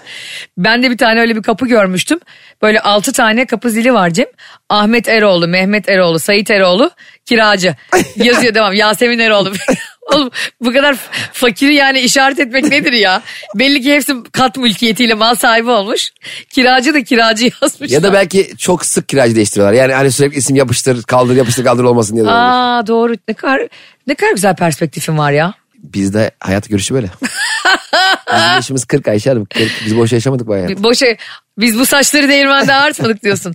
[0.58, 2.20] Ben de bir tane öyle bir kapı görmüştüm.
[2.62, 4.26] Böyle altı tane kapı zili var Cem.
[4.68, 6.90] Ahmet Eroğlu, Mehmet Eroğlu, Sait Eroğlu,
[7.26, 7.74] kiracı.
[8.16, 8.72] Yazıyor devam.
[8.72, 9.52] Yasemin Eroğlu.
[10.14, 10.96] Oğlum bu kadar
[11.32, 13.22] fakiri yani işaret etmek nedir ya?
[13.54, 16.10] Belli ki hepsi kat mülkiyetiyle mal sahibi olmuş.
[16.50, 17.92] Kiracı da kiracı yazmış.
[17.92, 19.72] Ya da belki çok sık kiracı değiştiriyorlar.
[19.72, 22.26] Yani hani sürekli isim yapıştır, kaldır, yapıştır, kaldır olmasın diye.
[22.26, 23.14] Aa doğru.
[23.28, 23.68] Ne kadar
[24.06, 25.54] ne kadar güzel perspektifin var ya.
[25.82, 27.06] Bizde hayat görüşü böyle.
[28.32, 29.44] Bizim yaşımız 40 Ayşe Hanım.
[29.44, 30.82] 40, biz boş yaşamadık bu hayatı.
[30.82, 31.06] Boşa
[31.58, 33.54] biz bu saçları değirmende ağartmadık diyorsun.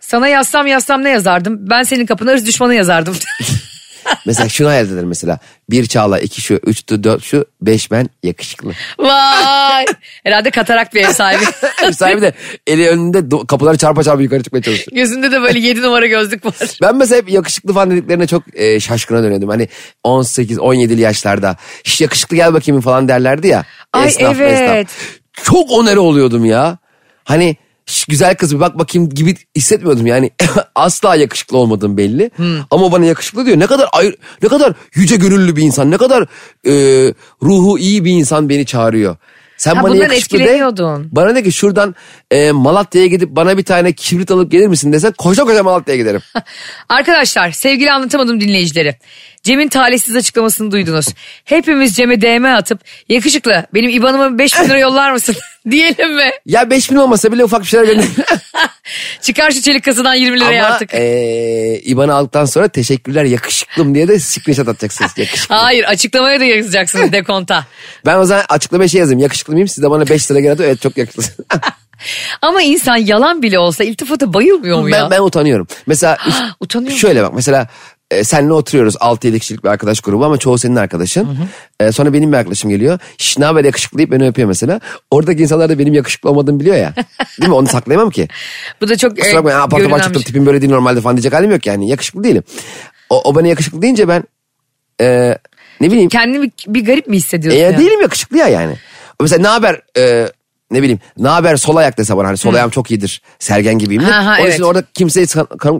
[0.00, 1.70] Sana yazsam yazsam ne yazardım?
[1.70, 3.16] Ben senin kapına ırz düşmanı yazardım.
[4.26, 5.38] Mesela şunu hayal ederim mesela.
[5.70, 8.72] Bir Çağla, iki şu, üç de dört şu, beş ben yakışıklı.
[8.98, 9.84] Vay.
[10.24, 11.44] Herhalde katarak bir ev sahibi.
[11.84, 12.32] Ev sahibi de
[12.66, 14.96] eli önünde do- kapıları çarpa çarpa yukarı çıkmaya çalışıyor.
[14.96, 16.54] Gözünde de böyle yedi numara gözlük var.
[16.82, 19.48] Ben mesela hep yakışıklı falan dediklerine çok e, şaşkına dönüyordum.
[19.48, 19.68] Hani
[20.04, 21.56] 18-17'li yaşlarda.
[21.84, 23.64] Hiç yakışıklı gel bakayım falan derlerdi ya.
[23.92, 24.88] Ay, Esnaf, evet.
[24.88, 25.08] esnaf.
[25.32, 26.78] Çok onere oluyordum ya.
[27.24, 27.56] Hani
[27.86, 30.30] "Şş, güzel kız bir bak bakayım gibi hissetmiyordum yani.
[30.74, 32.30] Asla yakışıklı olmadığım belli.
[32.70, 33.58] Ama o bana yakışıklı diyor.
[33.58, 35.90] Ne kadar ayrı, ne kadar yüce gönüllü bir insan.
[35.90, 36.26] Ne kadar
[36.66, 36.72] e,
[37.42, 39.16] ruhu iyi bir insan beni çağırıyor.
[39.56, 40.44] Sen Ha, bana yakışıklı de.
[41.12, 41.94] Bana de ki şuradan
[42.30, 46.20] e, Malatya'ya gidip bana bir tane kibrit alıp gelir misin desen koşa koşa Malatya'ya giderim.
[46.88, 48.96] Arkadaşlar sevgili anlatamadım dinleyicileri.
[49.42, 51.06] Cem'in talihsiz açıklamasını duydunuz.
[51.44, 55.36] Hepimiz Cem'e DM atıp yakışıklı benim IBAN'ıma 5 bin lira yollar mısın
[55.70, 56.30] diyelim mi?
[56.46, 58.04] ya 5000 olmasa bile ufak bir şeyler verin.
[59.22, 60.94] Çıkar şu çelik kasadan 20 liraya Ama artık.
[60.94, 65.18] e, İban'ı aldıktan sonra teşekkürler yakışıklım diye de screenshot atacaksınız.
[65.18, 65.54] Yakışıklı.
[65.54, 67.66] Hayır açıklamaya da yazacaksınız dekonta.
[68.06, 69.20] Ben o zaman açıklamaya şey yazayım.
[69.20, 69.68] Yakışıklı mıyım?
[69.68, 70.64] Siz de bana 5 lira geri atın.
[70.64, 71.44] Evet çok yakışıklısın.
[72.42, 75.02] Ama insan yalan bile olsa iltifata bayılmıyor mu ya?
[75.02, 75.66] ben, ben utanıyorum.
[75.86, 76.18] Mesela
[76.96, 77.68] şöyle bak mesela
[78.12, 81.38] e, seninle oturuyoruz 6-7 kişilik bir arkadaş grubu ama çoğu senin arkadaşın.
[81.80, 82.98] E, sonra benim bir arkadaşım geliyor.
[83.18, 84.80] Şş ne haber yakışıklı deyip beni öpüyor mesela.
[85.10, 86.94] Oradaki insanlar da benim yakışıklı olmadığımı biliyor ya.
[87.40, 87.54] Değil mi?
[87.54, 88.28] Onu saklayamam ki.
[88.80, 91.00] Bu da çok e, Kusura bakmayın apar topar görünen bir çıktım tipim böyle değil normalde
[91.00, 91.88] falan diyecek halim yok yani.
[91.88, 92.42] Yakışıklı değilim.
[93.10, 94.24] O, o bana yakışıklı deyince ben
[95.00, 95.38] e,
[95.80, 97.78] ne bileyim Kendini bir, bir garip mi hissediyorsun e, ya?
[97.78, 98.76] değilim yakışıklı ya yani.
[99.20, 100.28] Mesela ne haber e,
[100.70, 103.22] ne bileyim ne haber sol ayak dese bana hani sol ayağım çok iyidir.
[103.38, 104.02] Sergen gibiyim.
[104.02, 104.54] Ha, ha, Onun evet.
[104.54, 105.26] için orada kimseye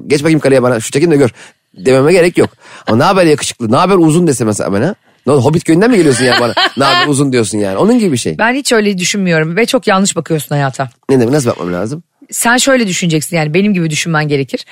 [0.07, 1.31] geç bakayım kaleye bana şu çekin de gör
[1.75, 2.51] dememe gerek yok.
[2.87, 4.95] Ama ne haber yakışıklı ne haber uzun dese mesela bana.
[5.27, 6.55] Ne oldu Hobbit köyünden mi geliyorsun yani bana?
[6.77, 7.77] ne haber uzun diyorsun yani.
[7.77, 8.39] Onun gibi bir şey.
[8.39, 10.89] Ben hiç öyle düşünmüyorum ve çok yanlış bakıyorsun hayata.
[11.09, 12.03] Ne demek nasıl bakmam lazım?
[12.31, 14.67] Sen şöyle düşüneceksin yani benim gibi düşünmen gerekir.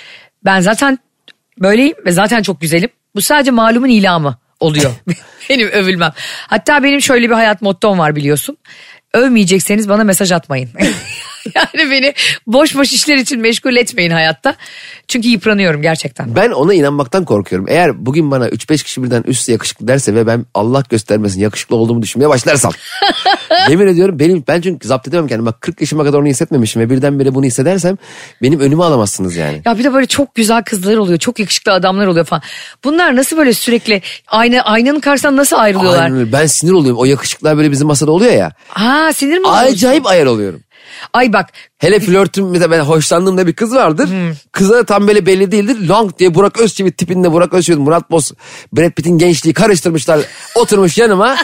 [0.45, 0.99] Ben zaten
[1.59, 2.91] böyleyim ve zaten çok güzelim.
[3.15, 4.91] Bu sadece malumun ilamı oluyor.
[5.51, 6.13] benim övülmem.
[6.47, 8.57] Hatta benim şöyle bir hayat mottom var biliyorsun.
[9.15, 10.71] Övmeyecekseniz bana mesaj atmayın.
[11.55, 12.15] yani beni
[12.47, 14.55] boş boş işler için meşgul etmeyin hayatta.
[15.09, 16.37] Çünkü yıpranıyorum gerçekten.
[16.37, 17.67] Ben ona inanmaktan korkuyorum.
[17.69, 22.03] Eğer bugün bana 3-5 kişi birden üst yakışıklı derse ve ben Allah göstermesin yakışıklı olduğumu
[22.03, 22.73] düşünmeye başlarsam.
[23.71, 25.47] yemin ediyorum benim ben çünkü zapt edemem kendimi.
[25.47, 27.97] Bak 40 yaşıma kadar onu hissetmemişim ve birdenbire bunu hissedersem
[28.43, 29.63] benim önümü alamazsınız yani.
[29.65, 31.19] Ya bir de böyle çok güzel kızlar oluyor.
[31.19, 32.43] Çok yakışıklı adamlar oluyor falan.
[32.85, 36.05] Bunlar nasıl böyle sürekli ayna, aynanın karşısından nasıl ayrılıyorlar?
[36.05, 36.33] Aynen öyle.
[36.33, 37.01] Ben sinir oluyorum.
[37.01, 38.53] O yakışıklar böyle bizim masada oluyor ya.
[38.69, 39.49] Ha sinir mi?
[39.49, 40.61] Acayip ayar oluyorum.
[41.13, 41.47] Ay bak
[41.79, 44.09] Hele flörtüm mesela ben hoşlandığımda bir kız vardır.
[44.53, 45.89] Kıza da tam böyle belli değildir.
[45.89, 48.33] Long diye Burak Özçivit tipinde Burak Özçivit, Murat Boz,
[48.73, 50.21] Brad Pitt'in gençliği karıştırmışlar.
[50.55, 51.37] Oturmuş yanıma.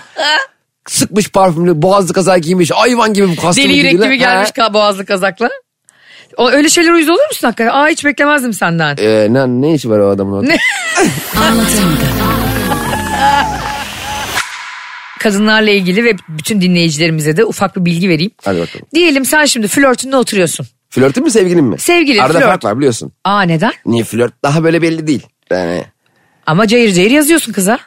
[0.89, 2.71] Sıkmış parfümlü, boğazlı kazak giymiş.
[2.71, 4.07] Hayvan gibi bu kastımı deli yürek gibiler.
[4.07, 4.63] gibi gelmiş Ha.
[4.63, 5.51] ka- boğazlı kazakla.
[6.37, 7.71] O, öyle şeyler uyuz olur musun hakikaten?
[7.73, 8.97] Aa hiç beklemezdim senden.
[8.99, 10.47] Ee, ne, ne işi var o adamın orada?
[10.47, 10.57] Ne?
[15.21, 18.31] Kadınlarla ilgili ve bütün dinleyicilerimize de ufak bir bilgi vereyim.
[18.45, 18.87] Hadi bakalım.
[18.95, 20.67] Diyelim sen şimdi flörtünde oturuyorsun.
[20.91, 21.79] Flörtün mü sevgilin mi?
[21.79, 22.49] Sevgilin, Arada flört.
[22.51, 23.13] fark var biliyorsun.
[23.25, 23.73] Aa neden?
[23.87, 25.23] Niye flört daha böyle belli değil.
[25.51, 25.85] Yani
[26.47, 27.79] Ama cayır cayır yazıyorsun kıza.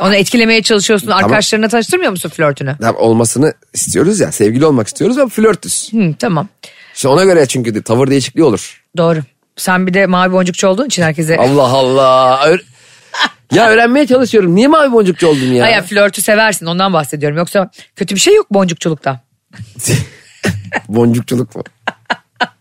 [0.00, 1.08] Onu etkilemeye çalışıyorsun.
[1.08, 2.76] Arkadaşlarına tanıştırmıyor musun flörtünü?
[2.80, 4.32] tam olmasını istiyoruz ya.
[4.32, 5.92] Sevgili olmak istiyoruz ama flörtüz.
[5.92, 6.48] Hı, tamam.
[6.94, 8.82] İşte ona göre çünkü de tavır değişikliği olur.
[8.96, 9.18] Doğru.
[9.56, 11.36] Sen bir de mavi boncukçu olduğun için herkese...
[11.36, 12.48] Allah Allah.
[12.48, 12.58] Ö-
[13.52, 14.54] ya öğrenmeye çalışıyorum.
[14.54, 15.64] Niye mavi boncukçu oldun ya?
[15.64, 17.38] Hayır flörtü seversin ondan bahsediyorum.
[17.38, 19.20] Yoksa kötü bir şey yok boncukçulukta.
[20.88, 21.62] Boncukçuluk mu?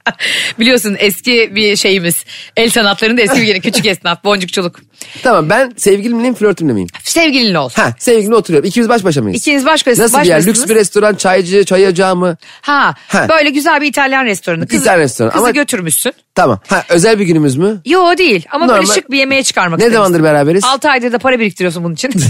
[0.59, 2.25] Biliyorsun eski bir şeyimiz.
[2.57, 4.79] El sanatlarında eski bir yeri küçük esnaf boncukçuluk.
[5.23, 6.87] Tamam ben sevgilim miyim flörtümle miyim?
[7.03, 7.81] Sevgilinle olsun.
[7.81, 8.69] Ha sevgilimle oturuyorum.
[8.69, 9.37] İkimiz baş başa mıyız?
[9.41, 10.45] İkiniz baş başa- Nasıl baş bir yer?
[10.45, 12.37] Lüks bir restoran, çaycı, çay ocağı mı?
[12.61, 13.29] Ha, Ha.
[13.29, 14.67] böyle güzel bir İtalyan restoranı.
[14.67, 16.13] Kızı, İtalyan restoranı Kızı ama- götürmüşsün.
[16.35, 16.59] Tamam.
[16.67, 17.81] Ha özel bir günümüz mü?
[17.85, 18.93] Yo değil ama böyle Normal.
[18.93, 20.63] şık bir yemeğe çıkarmak Ne zamandır beraberiz?
[20.63, 22.13] 6 aydır da para biriktiriyorsun bunun için.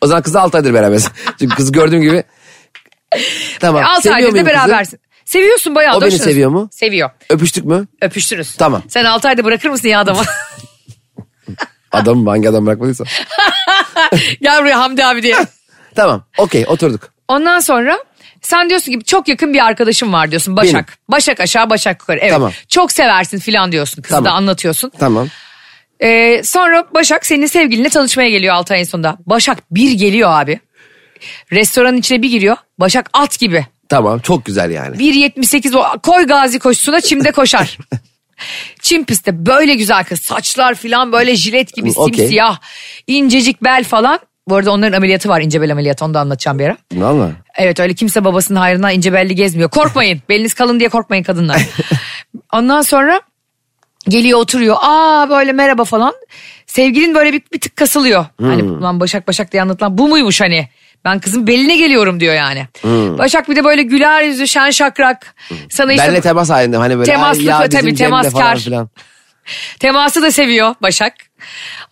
[0.00, 1.08] O zaman kızı 6 aydır beraberiz.
[1.38, 2.24] Çünkü kızı gördüğüm gibi.
[3.60, 3.84] Tamam.
[3.84, 5.00] 6 Seviyor aydır da berabersin.
[5.30, 5.92] Seviyorsun bayağı.
[5.92, 6.30] O da beni hoşlanıyorsun.
[6.30, 6.68] seviyor mu?
[6.72, 7.10] Seviyor.
[7.30, 7.86] Öpüştük mü?
[8.02, 8.54] Öpüştürüz.
[8.54, 8.82] Tamam.
[8.88, 10.22] Sen 6 ayda bırakır mısın ya adamı?
[11.92, 12.26] Adam?
[12.26, 13.04] Hangi adam bırakmadıysa.
[14.42, 15.36] Gel buraya Hamdi abi diye.
[15.94, 16.24] tamam.
[16.38, 17.12] Okey oturduk.
[17.28, 17.98] Ondan sonra
[18.42, 20.74] sen diyorsun ki çok yakın bir arkadaşım var diyorsun Başak.
[20.74, 20.86] Benim.
[21.08, 22.18] Başak aşağı Başak yukarı.
[22.18, 22.32] Evet.
[22.32, 22.52] Tamam.
[22.68, 24.02] Çok seversin filan diyorsun.
[24.02, 24.24] Kızı Tamam.
[24.24, 24.92] da anlatıyorsun.
[24.98, 25.28] Tamam.
[26.00, 29.18] Ee, sonra Başak senin sevgilinle tanışmaya geliyor 6 ayın sonunda.
[29.26, 30.60] Başak bir geliyor abi.
[31.52, 32.56] Restoranın içine bir giriyor.
[32.78, 33.66] Başak at gibi.
[33.90, 34.18] Tamam.
[34.18, 34.96] Çok güzel yani.
[34.96, 37.78] 1.78 o koy gazi koşusuna çimde koşar.
[38.82, 40.20] Çim pistte böyle güzel kız.
[40.20, 42.14] Saçlar filan böyle jilet gibi Okey.
[42.18, 42.58] simsiyah.
[43.06, 44.18] incecik bel falan.
[44.48, 46.76] Bu arada onların ameliyatı var ince bel ameliyatı onu da anlatacağım bir ara.
[46.92, 47.30] Valla.
[47.56, 49.70] Evet öyle kimse babasının hayrına ince belli gezmiyor.
[49.70, 51.62] Korkmayın beliniz kalın diye korkmayın kadınlar.
[52.52, 53.20] Ondan sonra
[54.08, 54.76] geliyor oturuyor.
[54.80, 56.14] Aa böyle merhaba falan.
[56.66, 58.26] Sevgilin böyle bir, bir tık kasılıyor.
[58.40, 60.68] Hani ulan Başak Başak diye anlatılan bu muymuş hani?
[61.04, 62.66] Ben kızın beline geliyorum diyor yani.
[63.18, 65.34] Başak bir de böyle güler yüzü şen şakrak.
[65.70, 67.12] Sana işte Benle temas halinde hani böyle.
[67.12, 68.40] Temaslı, "Ay ya tabii, bizim Cem'le" temaskar.
[68.40, 68.88] falan filan.
[69.78, 71.12] teması da seviyor Başak.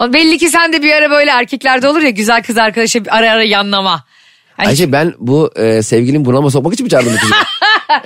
[0.01, 3.43] Belli ki sen de bir ara böyle erkeklerde olur ya güzel kız arkadaşı ara ara
[3.43, 4.05] yanlama.
[4.57, 7.35] Hani Ayşe ben bu e, sevgilim bunalıma sokmak için mi çağırdım bu kızı?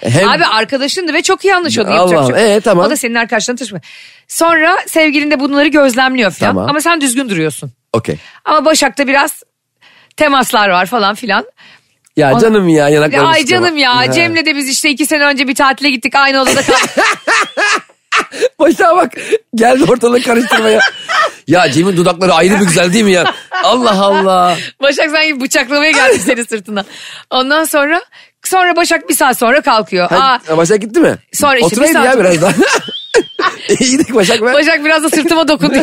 [0.18, 1.90] Hem Abi arkadaşındı ve çok iyi anlaşıyordu.
[1.90, 2.86] Allah'ım, ee, tamam.
[2.86, 3.80] O da senin arkadaşlarına tanışma.
[4.28, 6.50] Sonra sevgilin de bunları gözlemliyor falan.
[6.54, 6.68] Tamam.
[6.70, 7.72] Ama sen düzgün duruyorsun.
[7.92, 8.16] okey.
[8.44, 9.42] Ama Başak'ta biraz
[10.16, 11.44] temaslar var falan filan.
[12.16, 14.12] Ya canım ya Ya, yanaklarım ay canım ya Ha.
[14.12, 16.90] Cem'le de biz işte iki sene önce bir tatile gittik aynı odada kaldık.
[18.58, 19.12] Başa bak
[19.54, 20.80] geldi ortalığı karıştırmaya.
[21.46, 23.34] ya Cem'in dudakları ayrı bir güzel değil mi ya?
[23.64, 24.56] Allah Allah.
[24.82, 26.84] Başak sanki bıçaklamaya geldi seni sırtına.
[27.30, 28.02] Ondan sonra
[28.44, 30.12] sonra Başak bir saat sonra kalkıyor.
[30.12, 31.16] Aa, Ha, Başak gitti mi?
[31.32, 32.52] Sonra işte bir Oturaydı saat ya biraz daha.
[33.80, 34.54] İyiydik Başak ben.
[34.54, 35.78] Başak biraz da sırtıma dokundu.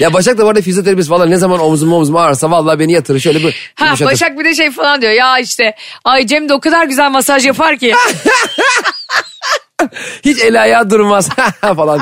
[0.00, 3.20] Ya Başak da bu arada fizyoterapist falan ne zaman omzum omzum ağrırsa vallahi beni yatırır
[3.20, 4.12] şöyle bir Ha yumuşatır.
[4.12, 5.12] Başak bir de şey falan diyor.
[5.12, 7.94] Ya işte ay Cem de o kadar güzel masaj yapar ki.
[10.24, 11.28] Hiç el ayağı durmaz
[11.60, 12.00] falan.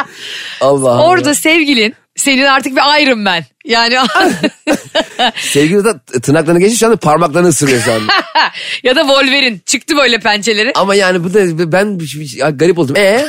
[0.60, 1.04] Allah Allah.
[1.06, 3.42] Orada sevgilin senin artık bir Iron Man.
[3.64, 3.96] Yani
[5.36, 8.12] Sevgili de tırnaklarını geçti şu anda parmaklarını ısırıyor şu anda.
[8.82, 10.72] ya da Wolverine çıktı böyle pençeleri.
[10.74, 11.98] Ama yani bu da ben
[12.58, 12.96] garip oldum.
[12.96, 13.26] E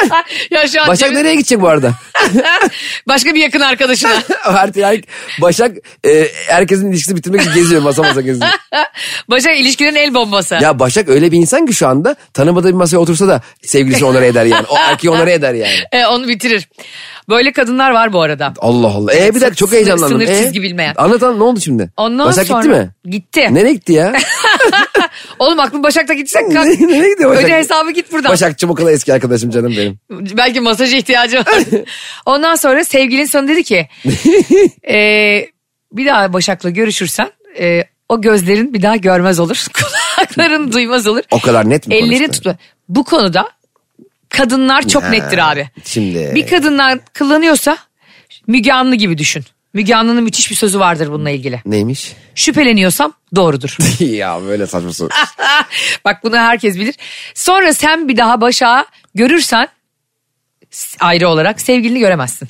[0.50, 1.94] ya şu an Başak nereye gidecek bu arada?
[3.08, 4.10] başka bir yakın arkadaşına.
[4.42, 5.00] Her, her,
[5.42, 5.76] Başak
[6.06, 8.50] e, herkesin ilişkisini bitirmek için geziyor masa masa geziyor.
[9.30, 10.54] Başak ilişkilerin el bombası.
[10.54, 14.24] Ya Başak öyle bir insan ki şu anda tanımadığı bir masaya otursa da sevgilisini onlara
[14.24, 14.66] eder yani.
[14.68, 15.74] O erkeği onlara eder yani.
[15.92, 16.68] E, onu bitirir.
[17.28, 18.54] Böyle kadınlar var bu arada.
[18.58, 19.14] Allah Allah.
[19.14, 20.20] E bir dakika çok Sınır- heyecanlandım.
[20.20, 20.94] sınır E, çizgi bilmeyen.
[20.96, 21.90] Anlat anlat ne oldu şimdi?
[21.96, 22.90] Ondan Başak sonra gitti mi?
[23.10, 23.54] Gitti.
[23.54, 24.12] Nereye gitti ya?
[25.38, 26.66] Oğlum aklım Başak'ta gitsek kalk.
[26.80, 27.44] Nereye gidiyor Başak?
[27.44, 28.32] Öde hesabı git buradan.
[28.32, 29.98] Başakçım o kadar eski arkadaşım canım benim.
[30.36, 31.46] Belki masaja ihtiyacı var.
[32.26, 33.88] Ondan sonra sevgilin sana dedi ki
[34.88, 34.96] e,
[35.92, 39.66] bir daha Başak'la görüşürsen e, o gözlerin bir daha görmez olur.
[39.74, 41.22] Kulakların duymaz olur.
[41.30, 42.56] O kadar net mi Ellerin tutma.
[42.88, 43.48] Bu konuda
[44.28, 45.68] kadınlar çok Ha, nettir abi.
[45.84, 46.32] Şimdi.
[46.34, 47.78] Bir kadınlar kullanıyorsa
[48.46, 49.44] Müge Anlı gibi düşün.
[49.74, 51.62] Müge Anlı'nın müthiş bir sözü vardır bununla ilgili.
[51.66, 52.16] Neymiş?
[52.34, 53.76] Şüpheleniyorsam doğrudur.
[54.04, 55.08] ya böyle saçma soru.
[56.04, 56.94] Bak bunu herkes bilir.
[57.34, 59.68] Sonra sen bir daha Başak'ı görürsen
[61.00, 62.48] ayrı olarak sevgilini göremezsin.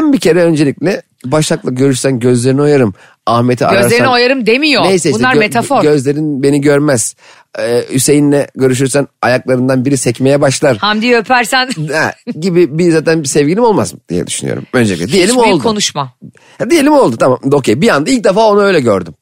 [0.00, 2.94] Ben bir kere öncelikle Başak'la görüşsen gözlerini oyarım.
[3.30, 3.82] Ahmet'i ararsan.
[3.90, 4.82] Gözlerini oyarım demiyor.
[4.84, 5.82] Neyse işte Bunlar gö- metafor.
[5.82, 7.14] Gözlerin beni görmez.
[7.58, 10.76] Ee, Hüseyin'le görüşürsen ayaklarından biri sekmeye başlar.
[10.76, 14.64] Hamdi'yi öpersen Ha, gibi bir zaten bir sevgilim olmaz diye düşünüyorum.
[14.72, 15.62] Öncelikle diyelim hiç oldu.
[15.62, 16.12] konuşma.
[16.58, 19.14] Ha, diyelim oldu tamam okey bir anda ilk defa onu öyle gördüm.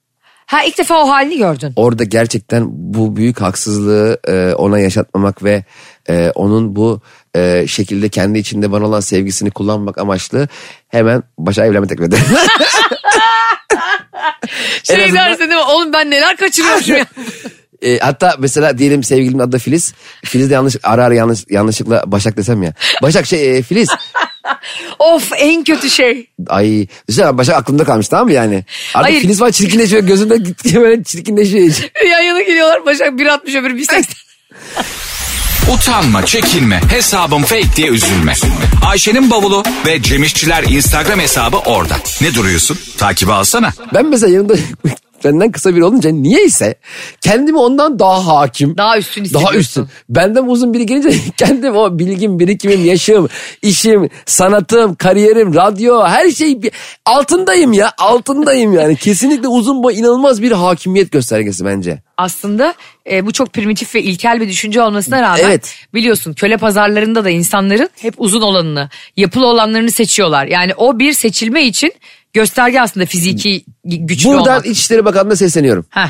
[0.47, 1.73] Ha ilk defa o halini gördün.
[1.77, 5.65] Orada gerçekten bu büyük haksızlığı e, ona yaşatmamak ve
[6.09, 7.01] e, onun bu
[7.39, 10.49] e, şekilde kendi içinde bana olan sevgisini kullanmak amaçlı
[10.89, 12.25] hemen başa evlenme teklif ederim.
[14.83, 15.67] Şey azından- dersin değil mi?
[15.69, 17.07] Oğlum ben neler kaçırıyormuşum ya.
[17.83, 19.95] E, hatta mesela diyelim sevgilimin adı Filiz.
[20.25, 22.73] Filiz de yanlış ara ara yanlış yanlışlıkla Başak desem ya.
[23.03, 23.89] Başak şey e, Filiz.
[24.99, 26.27] of en kötü şey.
[26.49, 28.65] Ay düşünsene Başak aklımda kalmış tamam mı yani?
[28.95, 29.21] Artık Hayır.
[29.21, 31.91] Filiz falan çirkinleşiyor gözümde gittikçe böyle çirkinleşiyor.
[32.11, 34.05] Yan yana geliyorlar Başak 1.60 öbürü 1.80.
[35.75, 38.35] Utanma, çekinme, hesabım fake diye üzülme.
[38.87, 41.97] Ayşe'nin bavulu ve Cemişçiler Instagram hesabı orada.
[42.21, 42.79] Ne duruyorsun?
[42.99, 43.73] Takibi alsana.
[43.95, 44.55] Ben mesela yanımda
[45.25, 46.75] benden kısa biri olunca niyeyse
[47.21, 48.77] kendimi ondan daha hakim.
[48.77, 49.59] Daha üstün Daha hissediyorsun.
[49.61, 49.87] üstün.
[50.09, 53.29] Benden uzun biri gelince kendim o bilgim, birikimim, yaşım,
[53.63, 56.61] işim, sanatım, kariyerim, radyo her şey
[57.07, 57.93] altındayım ya.
[57.99, 58.97] Altındayım yani.
[59.01, 62.03] Kesinlikle uzun boy inanılmaz bir hakimiyet göstergesi bence.
[62.17, 62.75] Aslında
[63.11, 65.75] e, bu çok primitif ve ilkel bir düşünce olmasına rağmen Evet.
[65.95, 70.47] biliyorsun köle pazarlarında da insanların hep uzun olanını, yapılı olanlarını seçiyorlar.
[70.47, 71.93] Yani o bir seçilme için
[72.33, 74.67] gösterge aslında fiziki güçlü Buradan olmak.
[74.67, 75.87] İçişleri Bakanlığı'na sesleniyorum.
[75.91, 76.09] Heh.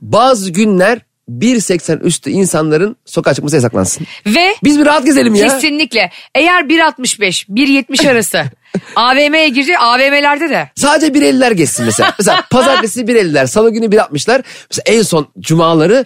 [0.00, 0.98] Bazı günler
[1.30, 4.06] 1.80 üstü insanların sokağa çıkması yasaklansın.
[4.26, 5.48] Ve Biz bir rahat gezelim ya.
[5.48, 8.44] kesinlikle eğer 1.65 1.70 arası
[8.96, 12.14] AVM'ye girecek AVM'lerde de Sadece 1.50'ler geçsin mesela.
[12.18, 14.42] mesela pazartesi 1.50'ler, salı günü 1.60'lar.
[14.70, 16.04] Mesela en son cumaları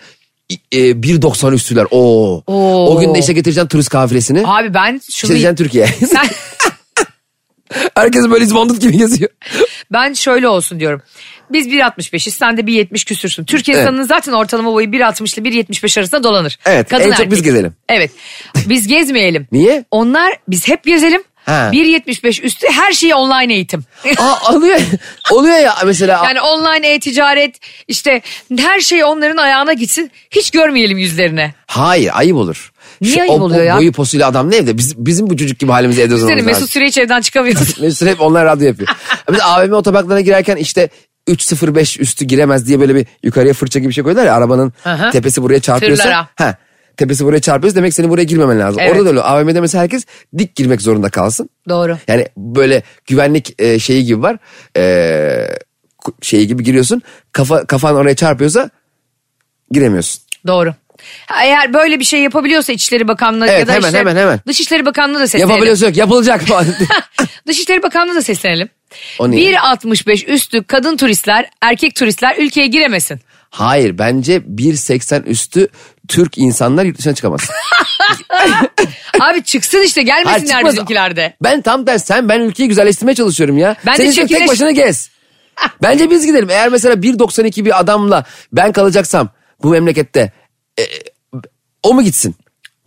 [0.72, 1.86] e, 1.90 üstüler.
[1.90, 2.42] Oo.
[2.46, 2.86] Oo.
[2.96, 4.42] O gün de işte getireceğim turist kafilesini.
[4.46, 5.86] abi ben şunu Getireceğim Türkiye.
[5.86, 6.26] sen
[7.94, 9.30] Herkes böyle izbandut gibi geziyor.
[9.92, 11.02] ben şöyle olsun diyorum.
[11.50, 13.46] Biz 1.65'iz sen de 1.70 küsürsün.
[13.52, 13.68] Evet.
[13.68, 16.58] insanının zaten ortalama boyu 1.60 ile 1.75 arasında dolanır.
[16.66, 17.74] Evet, en çok biz gezelim.
[17.88, 18.10] Evet
[18.66, 19.48] biz gezmeyelim.
[19.52, 19.84] Niye?
[19.90, 21.22] Onlar biz hep gezelim.
[21.46, 21.70] Ha.
[21.72, 23.84] 1.75 üstü her şey online eğitim.
[24.18, 24.80] Aa alıyor.
[25.32, 26.24] Oluyor ya mesela.
[26.24, 27.56] Yani online e-ticaret
[27.88, 28.22] işte
[28.58, 30.10] her şey onların ayağına gitsin.
[30.30, 31.54] Hiç görmeyelim yüzlerini.
[31.66, 32.72] Hayır ayıp olur.
[33.00, 33.76] Niye ayıp o- oluyor ya?
[33.76, 34.78] Boyu posuyla adam ne evde?
[34.78, 36.70] Biz, bizim bu çocuk gibi halimizi evde Seni zorlamamız Mesut.
[36.70, 37.84] Süre hiç evden çıkamıyorsun.
[37.84, 38.88] Mesut hep onlar radyo yapıyor.
[39.28, 40.88] Mesela AVM otoparklarına girerken işte
[41.28, 45.10] 3.05 üstü giremez diye böyle bir yukarıya fırça gibi bir şey koyuyorlar ya arabanın hı.
[45.10, 46.02] tepesi buraya çarpıyorsa.
[46.02, 46.28] Tırlara.
[46.36, 46.56] Ha,
[46.96, 48.80] tepesi buraya çarpıyorsa demek senin buraya girmemen lazım.
[48.80, 48.92] Evet.
[48.92, 50.04] Orada da öyle AVM'de mesela herkes
[50.38, 51.50] dik girmek zorunda kalsın.
[51.68, 51.98] Doğru.
[52.08, 54.36] Yani böyle güvenlik e, şeyi gibi var.
[54.76, 55.48] E,
[56.22, 57.02] şeyi gibi giriyorsun.
[57.32, 58.70] Kafa kafan oraya çarpıyorsa
[59.70, 60.22] giremiyorsun.
[60.46, 60.74] Doğru.
[61.42, 64.40] Eğer böyle bir şey yapabiliyorsa İçişleri Bakanlığı Evet, ya da hemen, işte hemen, hemen.
[64.46, 65.50] Dışişleri Bakanlığı da seslenelim.
[65.50, 66.42] Yapabiliyorsun yok yapılacak.
[67.46, 68.68] Dışişleri Bakanlığı da seslenelim.
[69.18, 69.52] O niye?
[69.52, 73.20] 1.65 üstü kadın turistler, erkek turistler ülkeye giremesin.
[73.50, 75.68] Hayır bence 1.80 üstü
[76.08, 77.40] Türk insanlar yurt dışına çıkamaz.
[79.20, 80.72] Abi çıksın işte Hayır, gelmesinler çıkmaz.
[80.72, 81.36] bizimkilerde.
[81.42, 83.76] Ben tam tersi sen ben ülkeyi güzelleştirmeye çalışıyorum ya.
[83.86, 85.10] Ben de Sen istiyorsan tek başına gez.
[85.82, 86.50] Bence biz gidelim.
[86.50, 89.28] Eğer mesela 1.92 bir adamla ben kalacaksam
[89.62, 90.32] bu memlekette
[90.78, 90.84] e,
[91.82, 92.34] o mu gitsin?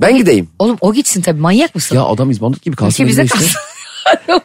[0.01, 0.49] Ben gideyim.
[0.59, 1.95] Oğlum o gitsin tabii manyak mısın?
[1.95, 3.03] Ya adam izbandut gibi kalsın.
[3.03, 3.37] Ülke bize işte.
[3.37, 3.59] kalsın.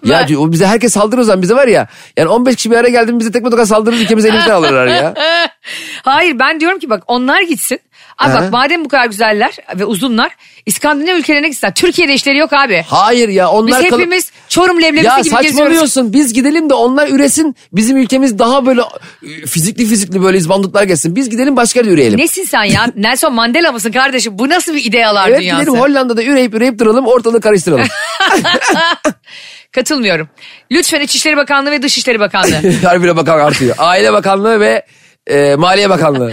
[0.05, 1.88] Ya o bize herkes saldırır o zaman bize var ya.
[2.16, 5.14] Yani 15 kişi bir araya geldi mi bize tekme tokat saldırır ülkemizi elimizden alırlar ya.
[6.03, 7.80] Hayır ben diyorum ki bak onlar gitsin.
[8.18, 10.36] Abi bak madem bu kadar güzeller ve uzunlar
[10.66, 11.74] İskandinav ülkelerine gitsinler.
[11.74, 12.84] Türkiye'de işleri yok abi.
[12.88, 15.48] Hayır ya Biz onlar kalı- hepimiz Çorum leblebisi Ya gibi geziyoruz.
[15.50, 18.80] saçmalıyorsun biz gidelim de onlar üresin bizim ülkemiz daha böyle
[19.22, 21.16] e, fizikli fizikli böyle izbandutlar gelsin.
[21.16, 22.18] Biz gidelim başka yerde üreyelim.
[22.18, 22.86] Nesin sen ya?
[22.96, 24.38] Nelson Mandela mısın kardeşim?
[24.38, 25.61] Bu nasıl bir idealar Evet dünyası?
[25.64, 27.86] gidelim Hollanda'da üreyip üreyip duralım ortalığı karıştıralım.
[29.72, 30.28] Katılmıyorum.
[30.70, 32.72] Lütfen İçişleri Bakanlığı ve Dışişleri Bakanlığı.
[32.84, 33.74] Harbine bakan artıyor.
[33.78, 34.86] Aile Bakanlığı ve
[35.26, 36.32] e, Maliye Bakanlığı.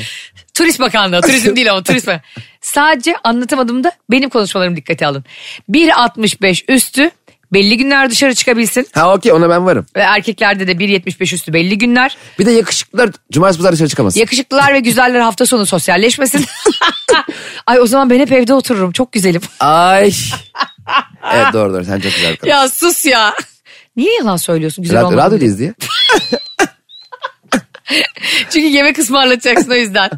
[0.62, 1.22] Turist Bakanlığı.
[1.28, 2.24] Turizm değil ama turist Bakanlığı.
[2.62, 5.26] Sadece anlatamadığımda benim konuşmalarımı dikkate alın.
[5.70, 7.12] 1.65 üstü
[7.54, 8.88] belli günler dışarı çıkabilsin.
[8.94, 9.86] Ha okey ona ben varım.
[9.96, 12.18] Ve erkeklerde de 1.75 üstü belli günler.
[12.40, 14.18] Bir de yakışıklılar cumartesi pazar dışarı çıkamaz.
[14.18, 16.46] Yakışıklılar ve güzeller hafta sonu sosyalleşmesin.
[17.68, 18.92] Ay o zaman ben hep evde otururum.
[18.92, 19.42] Çok güzelim.
[19.60, 20.12] Ay.
[21.34, 22.52] evet doğru doğru sen çok güzel kadın.
[22.52, 23.34] ya sus ya.
[23.96, 24.84] Niye yalan söylüyorsun?
[24.84, 25.22] Güzel Rad- olmadı.
[25.22, 25.74] Radyodayız diye.
[28.50, 30.10] Çünkü yemek ısmarlatacaksın o yüzden.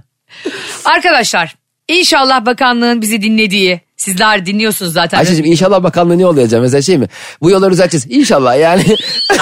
[0.86, 1.56] Arkadaşlar
[1.88, 5.18] inşallah bakanlığın bizi dinlediği sizler dinliyorsunuz zaten.
[5.18, 7.08] Ayşe'cim inşallah bakanlığı ne olacak mesela şey mi?
[7.42, 8.18] Bu yolları düzelteceğiz.
[8.20, 8.84] İnşallah yani.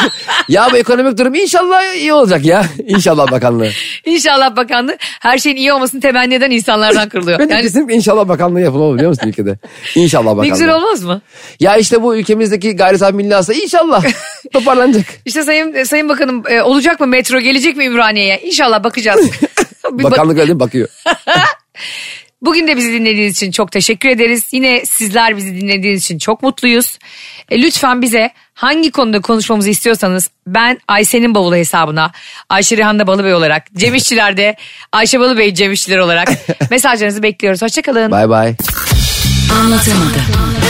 [0.50, 2.66] ya bu ekonomik durum inşallah iyi olacak ya.
[2.88, 3.70] İnşallah bakanlığı.
[4.06, 7.40] İnşallah bakanlığı her şeyin iyi olmasını temenni eden insanlardan kırılıyor.
[7.40, 9.58] Ben yani, kesinlikle inşallah bakanlığı yapılmalı biliyor musun ülkede?
[9.96, 10.44] İnşallah bakanlığı.
[10.44, 11.22] ne güzel olmaz mı?
[11.60, 14.04] Ya işte bu ülkemizdeki gayri safi milli hasta inşallah
[14.54, 15.06] toparlanacak.
[15.26, 18.42] İşte Sayın Sayın Bakanım e, olacak mı metro gelecek mi Ümraniye'ye?
[18.42, 19.30] İnşallah bakacağız.
[20.00, 20.90] Bir bak- Bakanlık öyle bakıyor.
[22.42, 24.44] Bugün de bizi dinlediğiniz için çok teşekkür ederiz.
[24.52, 26.98] Yine sizler bizi dinlediğiniz için çok mutluyuz.
[27.50, 32.12] E, lütfen bize hangi konuda konuşmamızı istiyorsanız ben Ayşe'nin bavulu hesabına
[32.50, 34.56] Ayşe Rihanna Balıbey olarak Cem İşçiler'de
[34.92, 36.30] Ayşe Balıbey Cem İşçiler olarak
[36.72, 37.62] mesajlarınızı bekliyoruz.
[37.62, 38.12] Hoşçakalın.
[38.12, 38.56] Bay bay.
[39.62, 40.61] Anlatamadım.